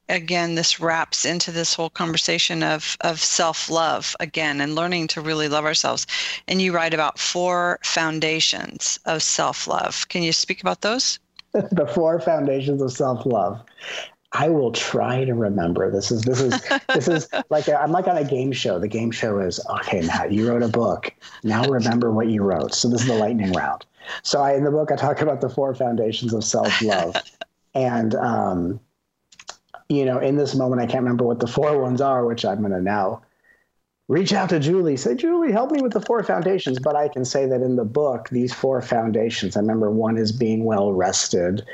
[0.09, 5.49] again this wraps into this whole conversation of of self-love again and learning to really
[5.49, 6.07] love ourselves
[6.47, 11.19] and you write about four foundations of self-love can you speak about those
[11.53, 13.63] the four foundations of self-love
[14.33, 15.91] I will try to remember.
[15.91, 16.63] This is this is
[16.95, 18.79] this is like i am like on a game show.
[18.79, 20.03] The game show is okay.
[20.03, 21.15] Matt, you wrote a book.
[21.45, 22.75] Now remember what you wrote.
[22.75, 23.87] So this is the lightning round.
[24.23, 27.17] So I in the book I talk about the four foundations of self love,
[27.75, 28.81] and um,
[29.89, 32.61] you know, in this moment, I can't remember what the four ones are, which I'm
[32.61, 33.23] going to now
[34.09, 36.79] reach out to Julie, say, Julie, help me with the four foundations.
[36.79, 40.33] But I can say that in the book, these four foundations, I remember one is
[40.33, 41.65] being well rested.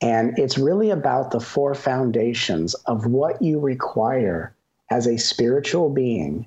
[0.00, 4.54] And it's really about the four foundations of what you require
[4.90, 6.46] as a spiritual being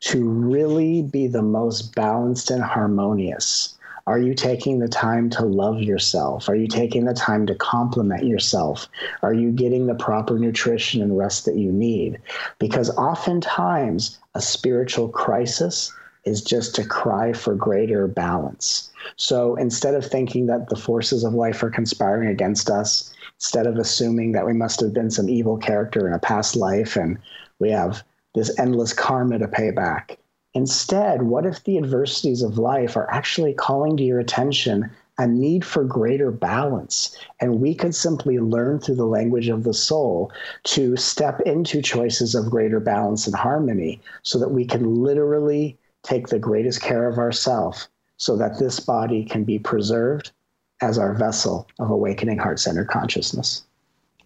[0.00, 3.77] to really be the most balanced and harmonious
[4.08, 6.48] are you taking the time to love yourself?
[6.48, 8.88] Are you taking the time to compliment yourself?
[9.20, 12.18] Are you getting the proper nutrition and rest that you need?
[12.58, 15.92] Because oftentimes, a spiritual crisis
[16.24, 18.90] is just a cry for greater balance.
[19.16, 23.76] So instead of thinking that the forces of life are conspiring against us, instead of
[23.76, 27.18] assuming that we must have been some evil character in a past life and
[27.58, 28.02] we have
[28.34, 30.18] this endless karma to pay back,
[30.54, 35.64] Instead, what if the adversities of life are actually calling to your attention a need
[35.64, 37.16] for greater balance?
[37.40, 40.32] And we could simply learn through the language of the soul
[40.64, 46.28] to step into choices of greater balance and harmony so that we can literally take
[46.28, 50.32] the greatest care of ourselves so that this body can be preserved
[50.80, 53.64] as our vessel of awakening heart centered consciousness.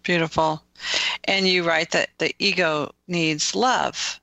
[0.03, 0.63] Beautiful.
[1.25, 4.19] And you write that the ego needs love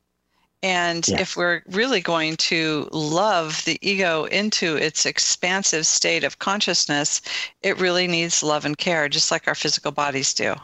[0.62, 1.20] and yes.
[1.20, 7.22] if we're really going to love the ego into its expansive state of consciousness,
[7.62, 10.54] it really needs love and care, just like our physical bodies do.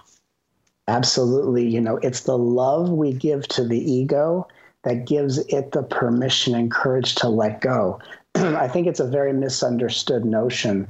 [0.88, 1.66] Absolutely.
[1.66, 4.46] You know, it's the love we give to the ego
[4.82, 7.98] that gives it the permission and courage to let go.
[8.34, 10.88] I think it's a very misunderstood notion,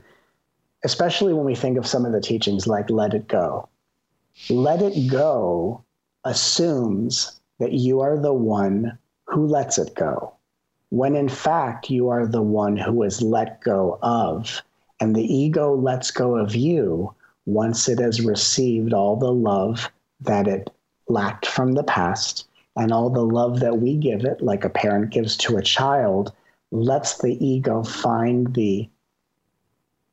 [0.85, 3.69] especially when we think of some of the teachings like let it go.
[4.51, 5.83] Let it go
[6.25, 10.33] assumes that you are the one who lets it go,
[10.91, 14.63] when in fact you are the one who is let go of.
[15.01, 19.91] And the ego lets go of you once it has received all the love
[20.21, 20.71] that it
[21.09, 22.47] lacked from the past
[22.77, 26.33] and all the love that we give it, like a parent gives to a child,
[26.71, 28.89] lets the ego find the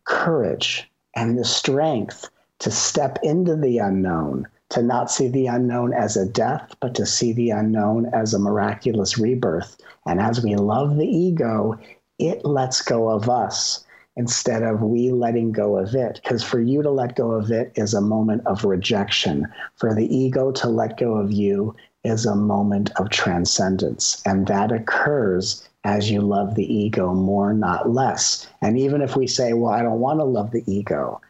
[0.06, 2.30] courage and the strength
[2.60, 7.06] to step into the unknown, to not see the unknown as a death, but to
[7.06, 9.78] see the unknown as a miraculous rebirth.
[10.08, 11.80] And as we love the ego,
[12.18, 16.20] it lets go of us instead of we letting go of it.
[16.24, 19.48] Because for you to let go of it is a moment of rejection.
[19.76, 24.24] For the ego to let go of you is a moment of transcendence.
[24.26, 28.48] And that occurs as you love the ego more, not less.
[28.62, 31.22] And even if we say, well, I don't want to love the ego,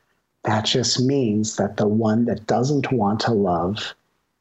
[0.44, 3.94] that just means that the one that doesn't want to love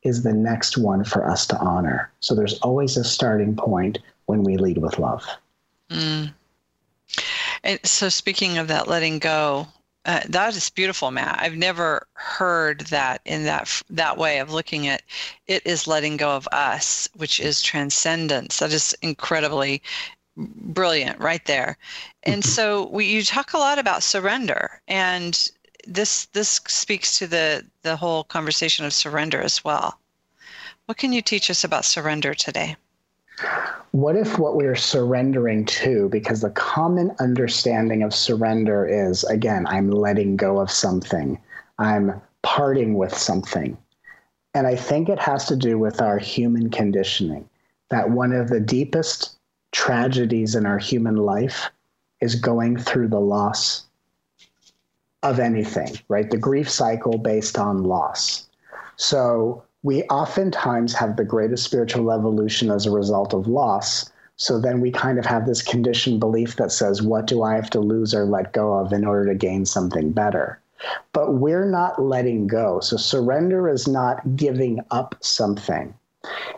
[0.03, 2.11] is the next one for us to honor.
[2.21, 5.25] So there's always a starting point when we lead with love.
[5.91, 6.33] Mm.
[7.63, 9.69] And so, speaking of that letting go,
[10.05, 11.39] uh, that is beautiful, Matt.
[11.41, 15.03] I've never heard that in that that way of looking at
[15.47, 18.59] it is letting go of us, which is transcendence.
[18.59, 19.83] That is incredibly
[20.37, 21.77] brilliant, right there.
[22.25, 25.51] And so, we, you talk a lot about surrender, and
[25.87, 29.99] this this speaks to the the whole conversation of surrender as well.
[30.87, 32.77] What can you teach us about surrender today?
[33.93, 39.91] What if what we're surrendering to, because the common understanding of surrender is again, I'm
[39.91, 41.39] letting go of something,
[41.79, 43.77] I'm parting with something.
[44.55, 47.49] And I think it has to do with our human conditioning,
[47.91, 49.39] that one of the deepest
[49.73, 51.71] tragedies in our human life
[52.21, 53.85] is going through the loss
[55.23, 56.31] of anything, right?
[56.31, 58.47] The grief cycle based on loss.
[58.97, 64.11] So we oftentimes have the greatest spiritual evolution as a result of loss.
[64.37, 67.71] So then we kind of have this conditioned belief that says, what do I have
[67.71, 70.61] to lose or let go of in order to gain something better?
[71.13, 72.81] But we're not letting go.
[72.81, 75.95] So surrender is not giving up something,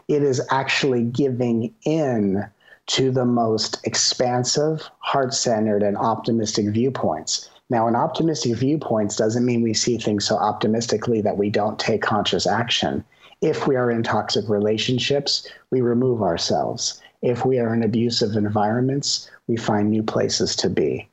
[0.09, 2.47] it is actually giving in
[2.87, 7.49] to the most expansive, heart centered, and optimistic viewpoints.
[7.75, 12.03] Now, an optimistic viewpoints doesn't mean we see things so optimistically that we don't take
[12.03, 13.05] conscious action.
[13.41, 17.03] If we are in toxic relationships, we remove ourselves.
[17.21, 21.09] If we are in abusive environments, we find new places to be.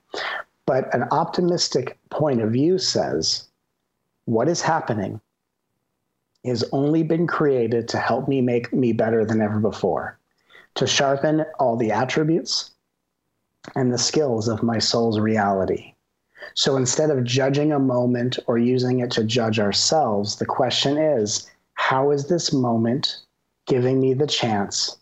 [0.68, 3.48] But an optimistic point of view says
[4.26, 5.20] what is happening
[6.46, 10.20] has only been created to help me make me better than ever before
[10.76, 12.70] to sharpen all the attributes
[13.74, 15.96] and the skills of my soul's reality.
[16.54, 21.50] So instead of judging a moment or using it to judge ourselves, the question is
[21.74, 23.18] how is this moment
[23.68, 24.98] giving me the chance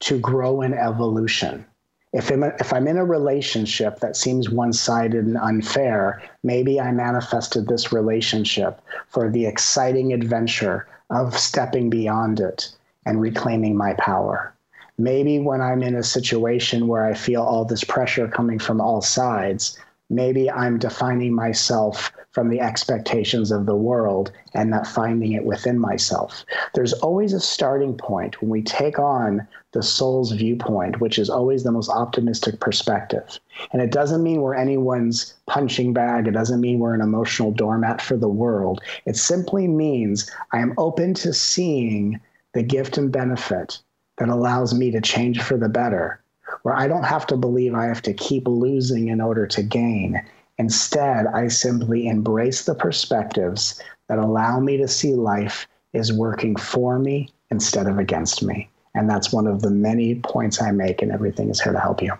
[0.00, 1.64] to grow in evolution?
[2.12, 6.92] If I'm, if I'm in a relationship that seems one sided and unfair, maybe I
[6.92, 12.70] manifested this relationship for the exciting adventure of stepping beyond it
[13.06, 14.54] and reclaiming my power
[14.98, 19.02] maybe when I'm in a situation where I feel all this pressure coming from all
[19.02, 19.78] sides,
[20.10, 25.78] maybe I'm defining myself from the expectations of the world and not finding it within
[25.78, 26.44] myself.
[26.74, 31.62] There's always a starting point when we take on the soul's viewpoint, which is always
[31.62, 33.38] the most optimistic perspective.
[33.72, 38.02] And it doesn't mean we're anyone's punching bag, it doesn't mean we're an emotional doormat
[38.02, 38.82] for the world.
[39.06, 42.20] It simply means I am open to seeing
[42.52, 43.78] the gift and benefit
[44.18, 46.20] that allows me to change for the better,
[46.62, 50.22] where I don't have to believe I have to keep losing in order to gain.
[50.58, 56.98] Instead, I simply embrace the perspectives that allow me to see life is working for
[56.98, 58.68] me instead of against me.
[58.94, 62.00] And that's one of the many points I make, and everything is here to help
[62.00, 62.12] you.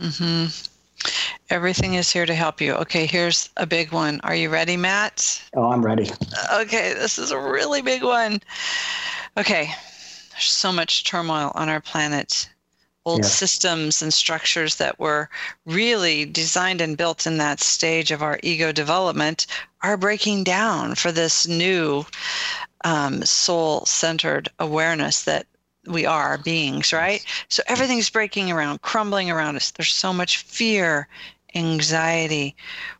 [0.00, 0.46] Mm-hmm.
[1.50, 2.74] Everything is here to help you.
[2.74, 4.20] Okay, here's a big one.
[4.22, 5.42] Are you ready, Matt?
[5.54, 6.10] Oh, I'm ready.
[6.52, 8.40] Okay, this is a really big one.
[9.36, 9.70] Okay,
[10.32, 12.48] there's so much turmoil on our planet.
[13.06, 13.34] Old yes.
[13.34, 15.30] systems and structures that were
[15.64, 19.46] really designed and built in that stage of our ego development
[19.82, 22.04] are breaking down for this new
[22.84, 25.46] um, soul centered awareness that
[25.86, 27.24] we are beings, right?
[27.48, 29.70] So everything's breaking around, crumbling around us.
[29.70, 31.08] There's so much fear,
[31.54, 32.54] anxiety.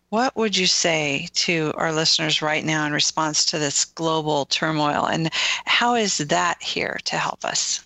[0.09, 5.07] What would you say to our listeners right now in response to this global turmoil?
[5.07, 5.31] And
[5.67, 7.85] how is that here to help us?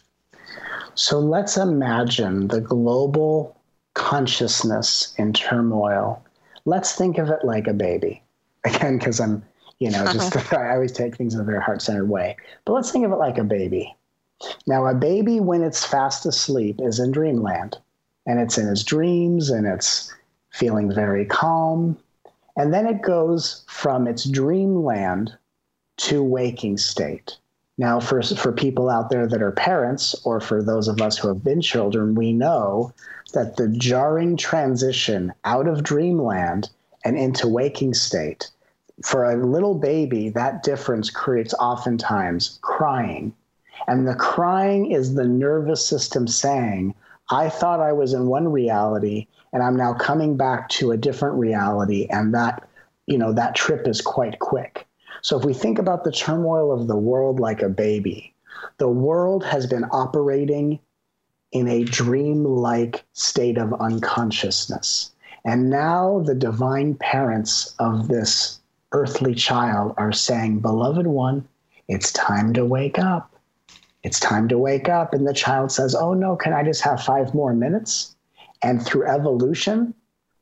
[0.95, 3.57] So let's imagine the global
[3.95, 6.23] consciousness in turmoil.
[6.65, 8.23] Let's think of it like a baby.
[8.65, 9.43] Again, because I'm,
[9.79, 12.37] you know, just I always take things in a very heart centered way.
[12.65, 13.95] But let's think of it like a baby.
[14.67, 17.79] Now, a baby, when it's fast asleep, is in dreamland
[18.27, 20.13] and it's in its dreams and it's
[20.51, 21.97] feeling very calm
[22.57, 25.37] and then it goes from its dreamland
[25.97, 27.39] to waking state.
[27.79, 31.29] Now, for, for people out there that are parents, or for those of us who
[31.29, 32.93] have been children, we know
[33.33, 36.69] that the jarring transition out of dreamland
[37.05, 38.51] and into waking state,
[39.05, 43.35] for a little baby, that difference creates oftentimes crying.
[43.89, 46.95] And the crying is the nervous system saying,
[47.31, 51.37] I thought I was in one reality and I'm now coming back to a different
[51.37, 52.69] reality and that
[53.07, 54.87] you know that trip is quite quick.
[55.23, 58.35] So if we think about the turmoil of the world like a baby,
[58.79, 60.81] the world has been operating
[61.53, 65.13] in a dream-like state of unconsciousness.
[65.45, 68.61] And now the divine parents of this
[68.91, 71.47] earthly child are saying, Beloved one,
[71.89, 73.35] it's time to wake up.
[74.03, 75.15] It's time to wake up.
[75.15, 78.17] And the child says, Oh no, can I just have five more minutes?
[78.63, 79.95] And through evolution,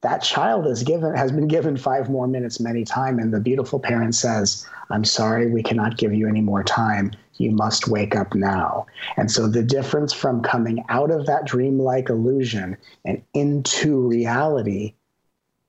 [0.02, 3.78] that child is given has been given five more minutes many times and the beautiful
[3.78, 7.12] parent says i'm sorry we cannot give you any more time.
[7.34, 8.86] You must wake up now.
[9.16, 12.76] And so the difference from coming out of that dreamlike illusion
[13.06, 14.92] and into reality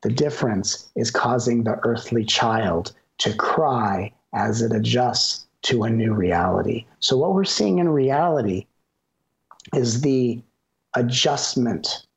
[0.01, 6.13] the difference is causing the earthly child to cry as it adjusts to a new
[6.13, 6.85] reality.
[6.99, 8.65] So what we're seeing in reality
[9.75, 10.41] is the
[10.95, 12.07] adjustment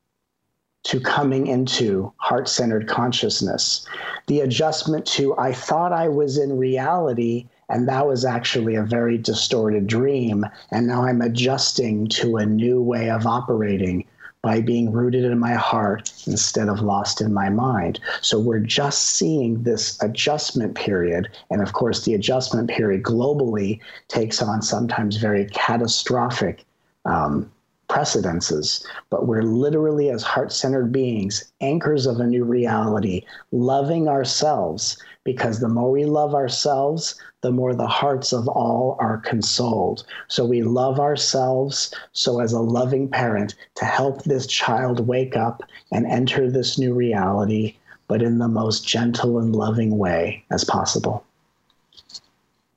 [0.85, 3.85] to coming into heart centered consciousness.
[4.27, 9.17] The adjustment to, I thought I was in reality, and that was actually a very
[9.17, 10.45] distorted dream.
[10.71, 14.05] And now I'm adjusting to a new way of operating
[14.43, 17.99] by being rooted in my heart instead of lost in my mind.
[18.21, 21.29] So we're just seeing this adjustment period.
[21.49, 26.63] And of course, the adjustment period globally takes on sometimes very catastrophic
[27.05, 27.51] um,
[27.87, 28.85] precedences.
[29.09, 35.59] But we're literally, as heart centered beings, anchors of a new reality, loving ourselves because
[35.59, 40.05] the more we love ourselves, the more the hearts of all are consoled.
[40.27, 41.93] So we love ourselves.
[42.13, 46.93] So, as a loving parent, to help this child wake up and enter this new
[46.93, 47.75] reality,
[48.07, 51.25] but in the most gentle and loving way as possible.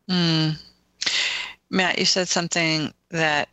[0.09, 0.59] Mm.
[1.71, 3.49] Matt, you said something that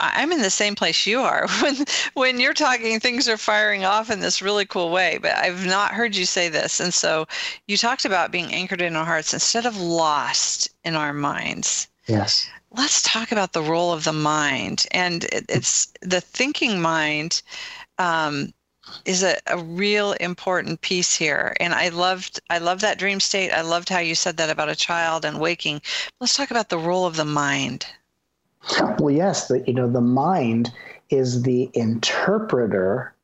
[0.00, 1.46] I'm in the same place you are.
[1.62, 1.76] When
[2.14, 5.18] when you're talking, things are firing off in this really cool way.
[5.18, 6.80] But I've not heard you say this.
[6.80, 7.26] And so
[7.68, 11.88] you talked about being anchored in our hearts instead of lost in our minds.
[12.06, 12.48] Yes.
[12.72, 14.86] Let's talk about the role of the mind.
[14.90, 17.42] And it, it's the thinking mind
[17.98, 18.52] um,
[19.04, 21.54] is a, a real important piece here.
[21.60, 23.52] And I loved I love that dream state.
[23.52, 25.82] I loved how you said that about a child and waking.
[26.20, 27.86] Let's talk about the role of the mind.
[28.98, 30.72] Well, yes, the, you know, the mind
[31.10, 33.14] is the interpreter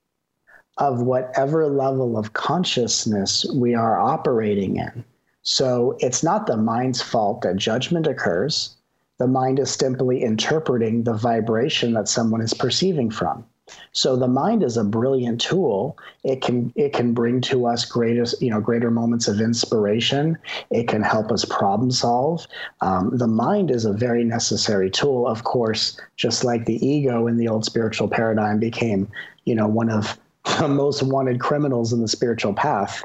[0.78, 5.04] of whatever level of consciousness we are operating in.
[5.42, 8.76] So it's not the mind's fault that judgment occurs.
[9.18, 13.44] The mind is simply interpreting the vibration that someone is perceiving from.
[13.92, 15.98] So the mind is a brilliant tool.
[16.24, 20.38] It can it can bring to us greatest you know greater moments of inspiration.
[20.70, 22.46] It can help us problem solve.
[22.80, 25.26] Um, the mind is a very necessary tool.
[25.26, 29.08] Of course, just like the ego in the old spiritual paradigm became
[29.44, 30.18] you know one of
[30.58, 33.04] the most wanted criminals in the spiritual path.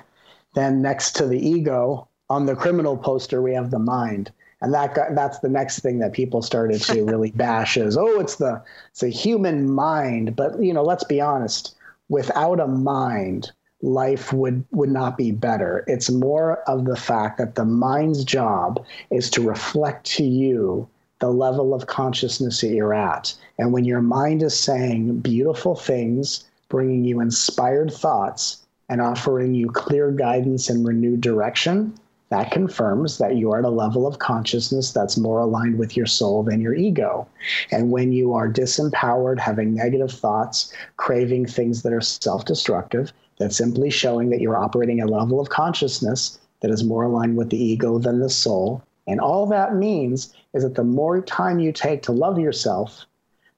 [0.54, 4.32] Then next to the ego on the criminal poster we have the mind
[4.64, 8.20] and that got, that's the next thing that people started to really bash is oh
[8.20, 10.36] it's the it's a human mind.
[10.36, 11.76] But you know let's be honest
[12.10, 13.52] without a mind
[13.82, 15.84] life would would not be better.
[15.88, 20.88] It's more of the fact that the mind's job is to reflect to you
[21.20, 23.34] the level of consciousness that you're at.
[23.60, 29.70] And when your mind is saying beautiful things bringing you inspired thoughts and offering you
[29.70, 31.94] clear guidance and renewed direction
[32.34, 36.08] that confirms that you are at a level of consciousness that's more aligned with your
[36.08, 37.28] soul than your ego.
[37.70, 43.56] And when you are disempowered, having negative thoughts, craving things that are self destructive, that's
[43.56, 47.64] simply showing that you're operating a level of consciousness that is more aligned with the
[47.64, 48.82] ego than the soul.
[49.06, 53.06] And all that means is that the more time you take to love yourself,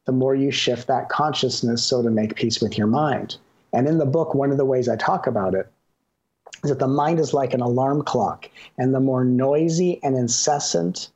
[0.03, 3.37] the more you shift that consciousness so to make peace with your mind.
[3.71, 5.71] And in the book, one of the ways I talk about it
[6.65, 8.49] is that the mind is like an alarm clock.
[8.77, 11.09] And the more noisy and incessant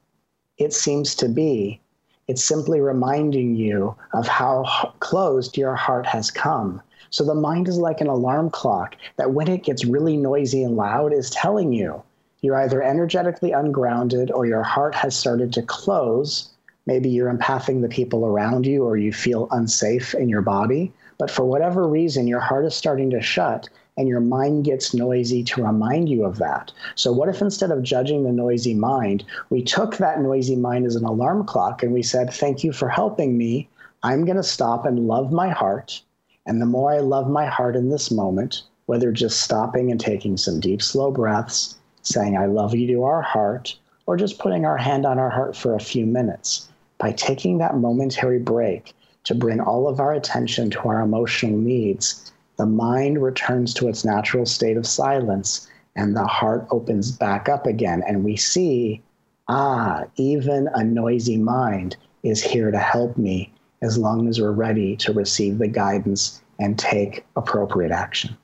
[0.57, 1.81] it seems to be,
[2.27, 6.81] it's simply reminding you of how closed your heart has come.
[7.09, 10.75] So the mind is like an alarm clock that when it gets really noisy and
[10.75, 12.03] loud is telling you
[12.41, 16.49] you're either energetically ungrounded or your heart has started to close.
[16.85, 20.93] Maybe you're empathing the people around you or you feel unsafe in your body.
[21.17, 23.67] But for whatever reason, your heart is starting to shut
[23.99, 26.71] and your mind gets noisy to remind you of that.
[26.95, 30.95] So, what if instead of judging the noisy mind, we took that noisy mind as
[30.95, 33.67] an alarm clock and we said, Thank you for helping me.
[34.01, 36.01] I'm going to stop and love my heart.
[36.45, 40.37] And the more I love my heart in this moment, whether just stopping and taking
[40.37, 44.77] some deep, slow breaths, saying, I love you to our heart, or just putting our
[44.77, 46.69] hand on our heart for a few minutes,
[46.99, 48.93] by taking that momentary break
[49.25, 54.03] to bring all of our attention to our emotional needs the mind returns to its
[54.03, 58.03] natural state of silence and the heart opens back up again.
[58.05, 59.01] And we see,
[59.47, 64.97] ah, even a noisy mind is here to help me as long as we're ready
[64.97, 68.37] to receive the guidance and take appropriate action.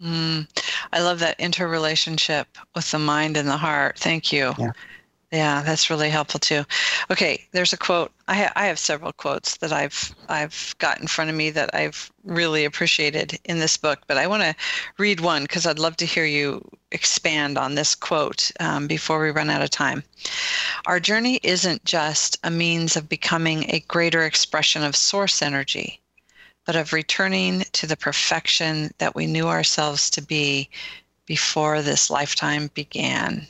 [0.00, 0.46] Mm,
[0.92, 2.46] I love that interrelationship
[2.76, 3.98] with the mind and the heart.
[3.98, 4.54] Thank you.
[4.56, 4.70] Yeah.
[5.32, 6.64] Yeah, that's really helpful too.
[7.08, 8.10] Okay, there's a quote.
[8.26, 11.72] I, ha- I have several quotes that I've I've got in front of me that
[11.72, 14.56] I've really appreciated in this book, but I want to
[14.98, 19.30] read one because I'd love to hear you expand on this quote um, before we
[19.30, 20.02] run out of time.
[20.86, 26.00] Our journey isn't just a means of becoming a greater expression of source energy,
[26.66, 30.68] but of returning to the perfection that we knew ourselves to be
[31.26, 33.46] before this lifetime began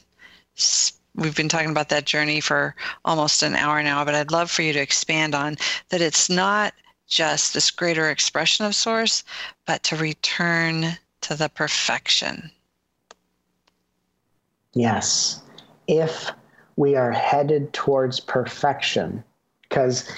[1.15, 4.63] we've been talking about that journey for almost an hour now, but I'd love for
[4.63, 5.57] you to expand on
[5.89, 6.75] that it's not
[7.07, 9.25] just this greater expression of source,
[9.67, 12.51] but to return to the perfection.
[14.73, 15.43] Yes.
[15.89, 16.31] If
[16.77, 19.25] we are headed towards perfection,
[19.69, 20.09] because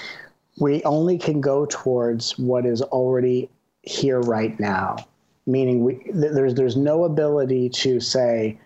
[0.59, 3.49] we only can go towards what is already
[3.81, 4.97] here right now
[5.45, 8.59] meaning we, there's there's no ability to say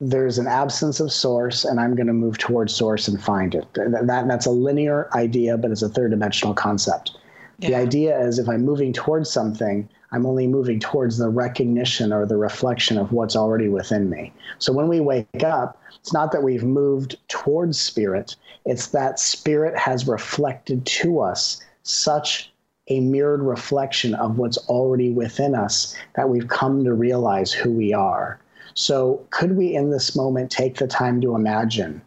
[0.00, 3.66] there's an absence of source and i'm going to move towards source and find it
[3.74, 7.16] that, that that's a linear idea but it's a third dimensional concept
[7.58, 7.70] yeah.
[7.70, 12.26] the idea is if i'm moving towards something i'm only moving towards the recognition or
[12.26, 16.42] the reflection of what's already within me so when we wake up it's not that
[16.42, 18.36] we've moved towards spirit
[18.66, 22.52] it's that spirit has reflected to us such
[22.88, 27.92] a mirrored reflection of what's already within us that we've come to realize who we
[27.92, 28.38] are.
[28.76, 32.02] So, could we in this moment take the time to imagine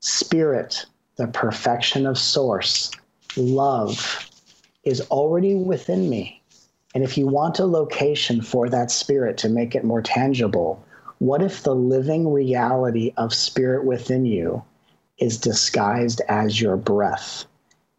[0.00, 0.84] spirit,
[1.16, 2.90] the perfection of source,
[3.36, 4.28] love
[4.84, 6.42] is already within me?
[6.94, 10.84] And if you want a location for that spirit to make it more tangible,
[11.18, 14.62] what if the living reality of spirit within you
[15.22, 17.44] is disguised as your breath.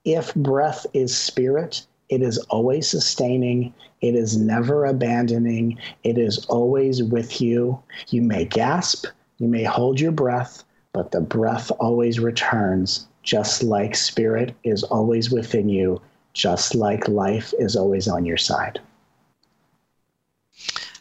[0.03, 3.73] If breath is spirit, it is always sustaining.
[4.03, 5.79] It is never abandoning.
[6.03, 7.81] It is always with you.
[8.09, 13.95] You may gasp, you may hold your breath, but the breath always returns, just like
[13.95, 16.01] spirit is always within you,
[16.33, 18.81] just like life is always on your side.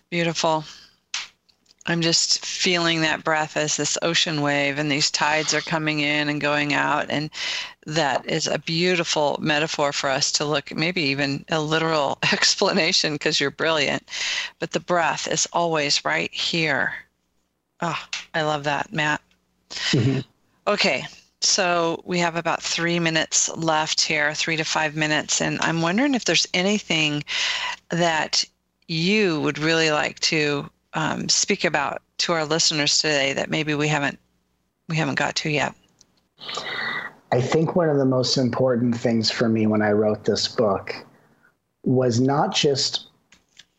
[0.08, 0.64] Beautiful.
[1.86, 6.28] I'm just feeling that breath as this ocean wave, and these tides are coming in
[6.28, 7.06] and going out.
[7.08, 7.28] And
[7.86, 13.40] that is a beautiful metaphor for us to look, maybe even a literal explanation because
[13.40, 14.08] you're brilliant.
[14.60, 16.94] But the breath is always right here.
[17.80, 17.98] Oh,
[18.32, 19.20] I love that, Matt.
[19.70, 20.20] Mm-hmm.
[20.68, 21.04] Okay,
[21.40, 25.40] so we have about three minutes left here, three to five minutes.
[25.40, 27.24] And I'm wondering if there's anything
[27.90, 28.44] that
[28.86, 33.88] you would really like to um, speak about to our listeners today that maybe we
[33.88, 34.18] haven't
[34.88, 35.74] we haven't got to yet?
[37.30, 40.94] I think one of the most important things for me when I wrote this book
[41.82, 43.06] was not just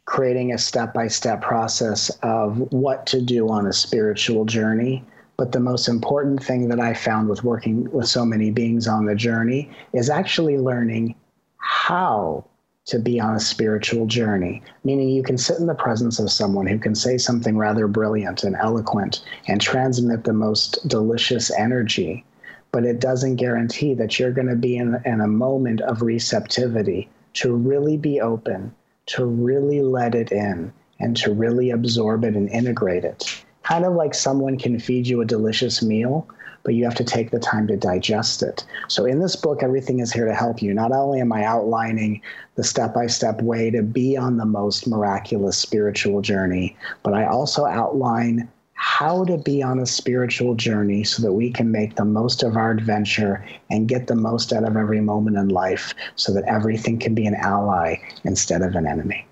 [0.06, 5.04] creating a step by step process of what to do on a spiritual journey.
[5.38, 9.06] But the most important thing that I found with working with so many beings on
[9.06, 11.16] the journey is actually learning
[11.58, 12.46] how
[12.86, 16.68] to be on a spiritual journey, meaning you can sit in the presence of someone
[16.68, 22.26] who can say something rather brilliant and eloquent and transmit the most delicious energy,
[22.72, 27.10] but it doesn't guarantee that you're going to be in, in a moment of receptivity
[27.34, 28.74] to really be open,
[29.06, 33.44] to really let it in, and to really absorb it and integrate it.
[33.64, 36.28] Kind of like someone can feed you a delicious meal,
[36.64, 38.66] but you have to take the time to digest it.
[38.88, 40.74] So in this book, everything is here to help you.
[40.74, 42.22] Not only am I outlining
[42.56, 47.26] the step by step way to be on the most miraculous spiritual journey, but I
[47.26, 52.04] also outline how to be on a spiritual journey so that we can make the
[52.04, 56.34] most of our adventure and get the most out of every moment in life so
[56.34, 57.96] that everything can be an ally
[58.26, 59.26] instead of an enemy.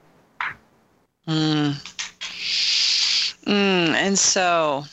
[1.27, 1.73] Mm.
[3.45, 4.85] Mm, and so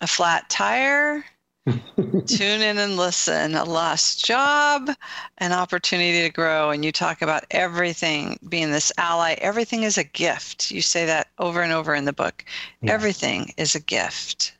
[0.00, 1.24] a flat tire
[1.66, 3.54] Tune in and listen.
[3.54, 4.90] A lost job,
[5.38, 6.70] an opportunity to grow.
[6.70, 9.36] And you talk about everything being this ally.
[9.38, 10.70] Everything is a gift.
[10.70, 12.44] You say that over and over in the book.
[12.86, 14.52] Everything is a gift.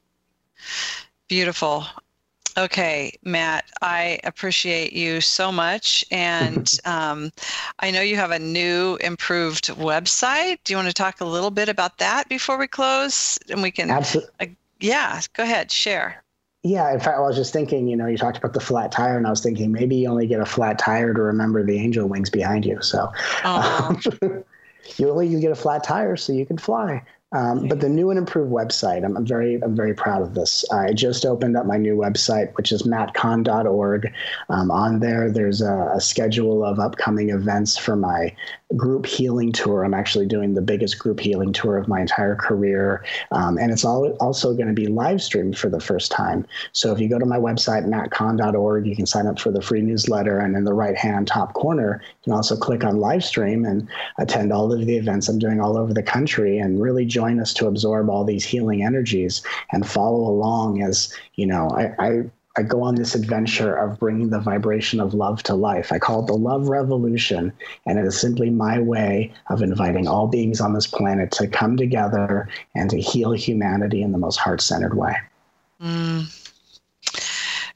[1.28, 1.86] Beautiful.
[2.56, 6.04] Okay, Matt, I appreciate you so much.
[6.10, 7.32] And um,
[7.80, 10.58] I know you have a new, improved website.
[10.64, 13.38] Do you want to talk a little bit about that before we close?
[13.50, 13.90] And we can.
[13.90, 14.32] Absolutely.
[14.40, 14.46] Uh,
[14.80, 16.23] yeah, go ahead, share.
[16.64, 19.18] Yeah, in fact, I was just thinking, you know, you talked about the flat tire,
[19.18, 22.08] and I was thinking maybe you only get a flat tire to remember the angel
[22.08, 22.80] wings behind you.
[22.80, 23.12] So
[23.44, 24.00] um,
[24.96, 27.02] you only you get a flat tire so you can fly.
[27.32, 30.64] Um, but the new and improved website, I'm, I'm, very, I'm very proud of this.
[30.70, 34.12] I just opened up my new website, which is mattkahn.org.
[34.48, 38.34] Um, on there, there's a, a, schedule of upcoming events for my
[38.76, 39.84] group healing tour.
[39.84, 43.84] I'm actually doing the biggest group healing tour of my entire career, um, and it's
[43.84, 46.46] all, also going to be live streamed for the first time.
[46.72, 49.82] So if you go to my website, mattkahn.org, you can sign up for the free
[49.82, 53.88] newsletter, and in the right-hand top corner, you can also click on live stream and
[54.18, 57.52] attend all of the events I'm doing all over the country, and really join us
[57.54, 62.22] to absorb all these healing energies and follow along as, you know, I, I
[62.56, 65.90] I go on this adventure of bringing the vibration of love to life.
[65.92, 67.52] I call it the Love Revolution,
[67.86, 71.76] and it is simply my way of inviting all beings on this planet to come
[71.76, 75.16] together and to heal humanity in the most heart centered way.
[75.82, 76.32] Mm.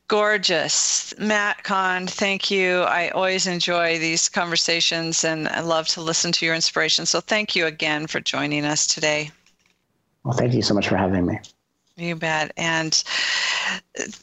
[0.07, 1.13] Gorgeous.
[1.19, 2.81] Matt Kahn, thank you.
[2.81, 7.05] I always enjoy these conversations and I love to listen to your inspiration.
[7.05, 9.31] So thank you again for joining us today.
[10.25, 11.39] Well, thank you so much for having me.
[11.99, 12.53] You bet.
[12.57, 13.03] And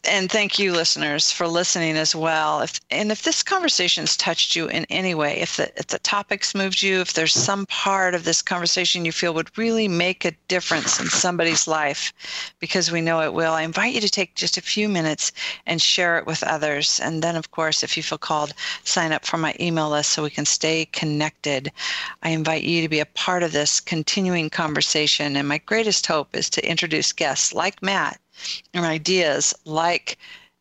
[0.03, 2.61] and thank you listeners for listening as well.
[2.61, 6.55] If and if this conversation's touched you in any way if the if the topics
[6.55, 10.31] moved you if there's some part of this conversation you feel would really make a
[10.47, 12.13] difference in somebody's life
[12.59, 15.31] because we know it will i invite you to take just a few minutes
[15.65, 16.99] and share it with others.
[16.99, 20.23] And then of course if you feel called sign up for my email list so
[20.23, 21.71] we can stay connected.
[22.23, 25.35] I invite you to be a part of this continuing conversation.
[25.35, 28.19] And my greatest hope is to introduce guests like matt
[28.73, 30.17] and ideas like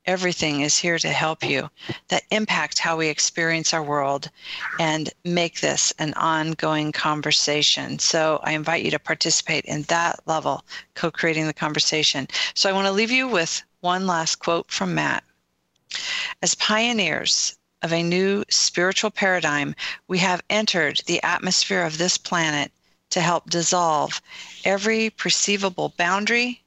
[0.07, 1.71] everything is here to help you
[2.09, 4.31] that impact how we experience our world
[4.79, 7.99] and make this an ongoing conversation.
[7.99, 10.65] So I invite you to participate in that level,
[10.95, 12.29] co creating the conversation.
[12.55, 15.25] So I want to leave you with one last quote from Matt.
[16.43, 19.75] As pioneers of a new spiritual paradigm,
[20.09, 22.73] we have entered the atmosphere of this planet
[23.11, 24.21] to help dissolve
[24.65, 26.64] every perceivable boundary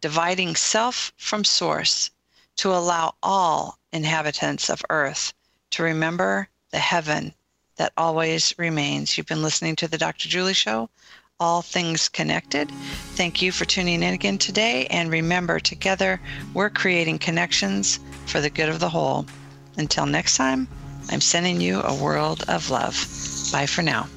[0.00, 2.10] dividing self from source
[2.56, 5.32] to allow all inhabitants of earth
[5.70, 7.34] to remember the heaven
[7.76, 9.16] that always remains.
[9.16, 10.28] You've been listening to the Dr.
[10.28, 10.90] Julie Show,
[11.40, 12.70] All Things Connected.
[13.14, 14.86] Thank you for tuning in again today.
[14.86, 16.20] And remember, together,
[16.54, 19.26] we're creating connections for the good of the whole.
[19.76, 20.66] Until next time,
[21.10, 22.94] I'm sending you a world of love.
[23.52, 24.08] Bye for now.